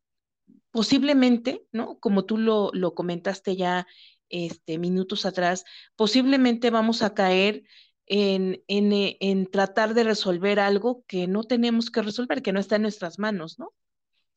[0.74, 2.00] posiblemente, ¿no?
[2.00, 3.86] Como tú lo, lo comentaste ya
[4.28, 5.64] este, minutos atrás,
[5.94, 7.62] posiblemente vamos a caer
[8.06, 12.58] en, en, eh, en, tratar de resolver algo que no tenemos que resolver, que no
[12.58, 13.72] está en nuestras manos, ¿no?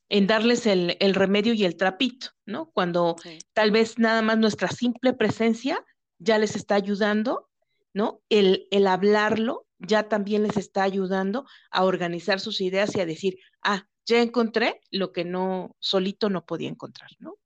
[0.09, 2.69] En darles el, el remedio y el trapito, ¿no?
[2.69, 3.15] Cuando
[3.53, 5.83] tal vez nada más nuestra simple presencia
[6.19, 7.49] ya les está ayudando,
[7.95, 8.21] ¿no?
[8.29, 13.39] El, el hablarlo ya también les está ayudando a organizar sus ideas y a decir,
[13.63, 17.37] ah, ya encontré lo que no solito no podía encontrar, ¿no?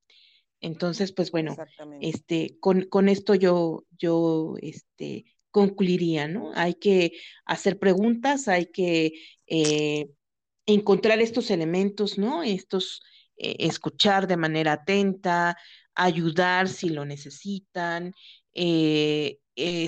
[0.60, 1.56] Entonces, pues bueno,
[2.00, 6.52] este, con, con, esto yo, yo este, concluiría, ¿no?
[6.54, 7.12] Hay que
[7.44, 9.12] hacer preguntas, hay que
[9.48, 10.08] eh,
[10.66, 12.44] encontrar estos elementos, ¿no?
[12.44, 13.02] Estos,
[13.36, 15.56] eh, escuchar de manera atenta,
[15.96, 18.14] ayudar si lo necesitan,
[18.54, 19.38] eh,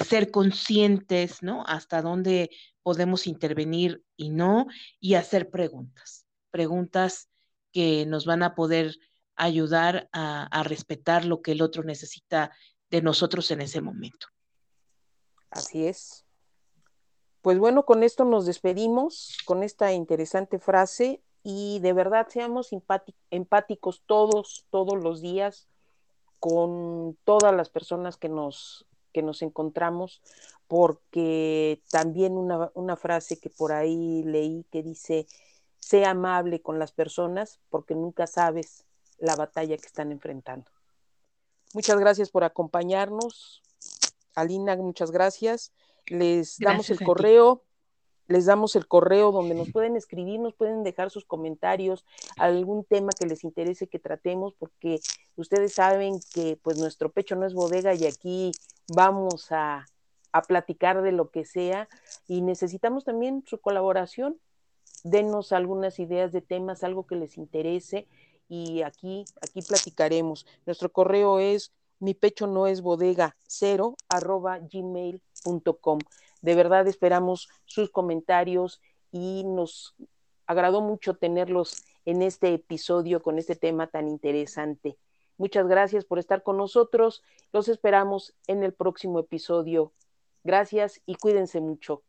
[0.08, 1.64] ser conscientes, ¿no?
[1.66, 2.50] Hasta dónde
[2.82, 4.66] podemos intervenir y no,
[5.00, 6.23] y hacer preguntas,
[6.54, 7.28] preguntas
[7.72, 8.94] que nos van a poder
[9.34, 12.52] ayudar a, respetar lo que el otro necesita
[12.90, 14.28] de nosotros en ese momento.
[15.50, 16.24] Así es.
[17.42, 22.70] Pues bueno, con esto nos despedimos, con esta interesante frase y de verdad seamos
[23.30, 25.66] empáticos todos, todos los días
[26.38, 30.22] con todas las personas que nos, que nos encontramos,
[30.68, 35.26] porque también una, una frase que por ahí leí que dice,
[35.84, 38.86] sea amable con las personas porque nunca sabes
[39.18, 40.70] la batalla que están enfrentando.
[41.74, 43.62] Muchas gracias por acompañarnos.
[44.34, 45.74] Alina, muchas gracias.
[46.06, 47.64] Les damos el correo,
[48.28, 52.06] les damos el correo donde nos pueden escribir, nos pueden dejar sus comentarios,
[52.38, 55.00] algún tema que les interese que tratemos, porque
[55.36, 58.52] ustedes saben que pues nuestro pecho no es bodega y aquí
[58.88, 59.84] vamos a,
[60.32, 61.90] a platicar de lo que sea
[62.26, 64.40] y necesitamos también su colaboración.
[65.04, 68.08] Denos algunas ideas de temas, algo que les interese
[68.48, 70.46] y aquí, aquí platicaremos.
[70.66, 75.98] Nuestro correo es mi pecho no es bodega cero arroba gmail.com.
[76.42, 78.80] De verdad esperamos sus comentarios
[79.12, 79.94] y nos
[80.46, 84.98] agradó mucho tenerlos en este episodio con este tema tan interesante.
[85.38, 87.22] Muchas gracias por estar con nosotros.
[87.52, 89.92] Los esperamos en el próximo episodio.
[90.42, 92.02] Gracias y cuídense mucho.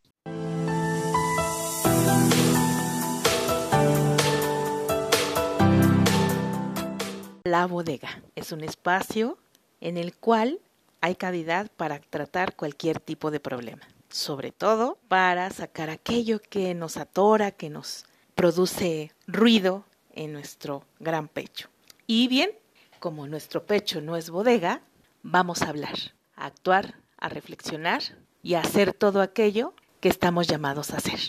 [7.55, 9.37] La bodega es un espacio
[9.79, 10.59] en el cual
[10.99, 16.97] hay cavidad para tratar cualquier tipo de problema, sobre todo para sacar aquello que nos
[16.97, 21.69] atora, que nos produce ruido en nuestro gran pecho.
[22.07, 22.51] Y bien,
[22.99, 24.81] como nuestro pecho no es bodega,
[25.23, 25.95] vamos a hablar,
[26.35, 28.01] a actuar, a reflexionar
[28.43, 31.21] y a hacer todo aquello que estamos llamados a hacer.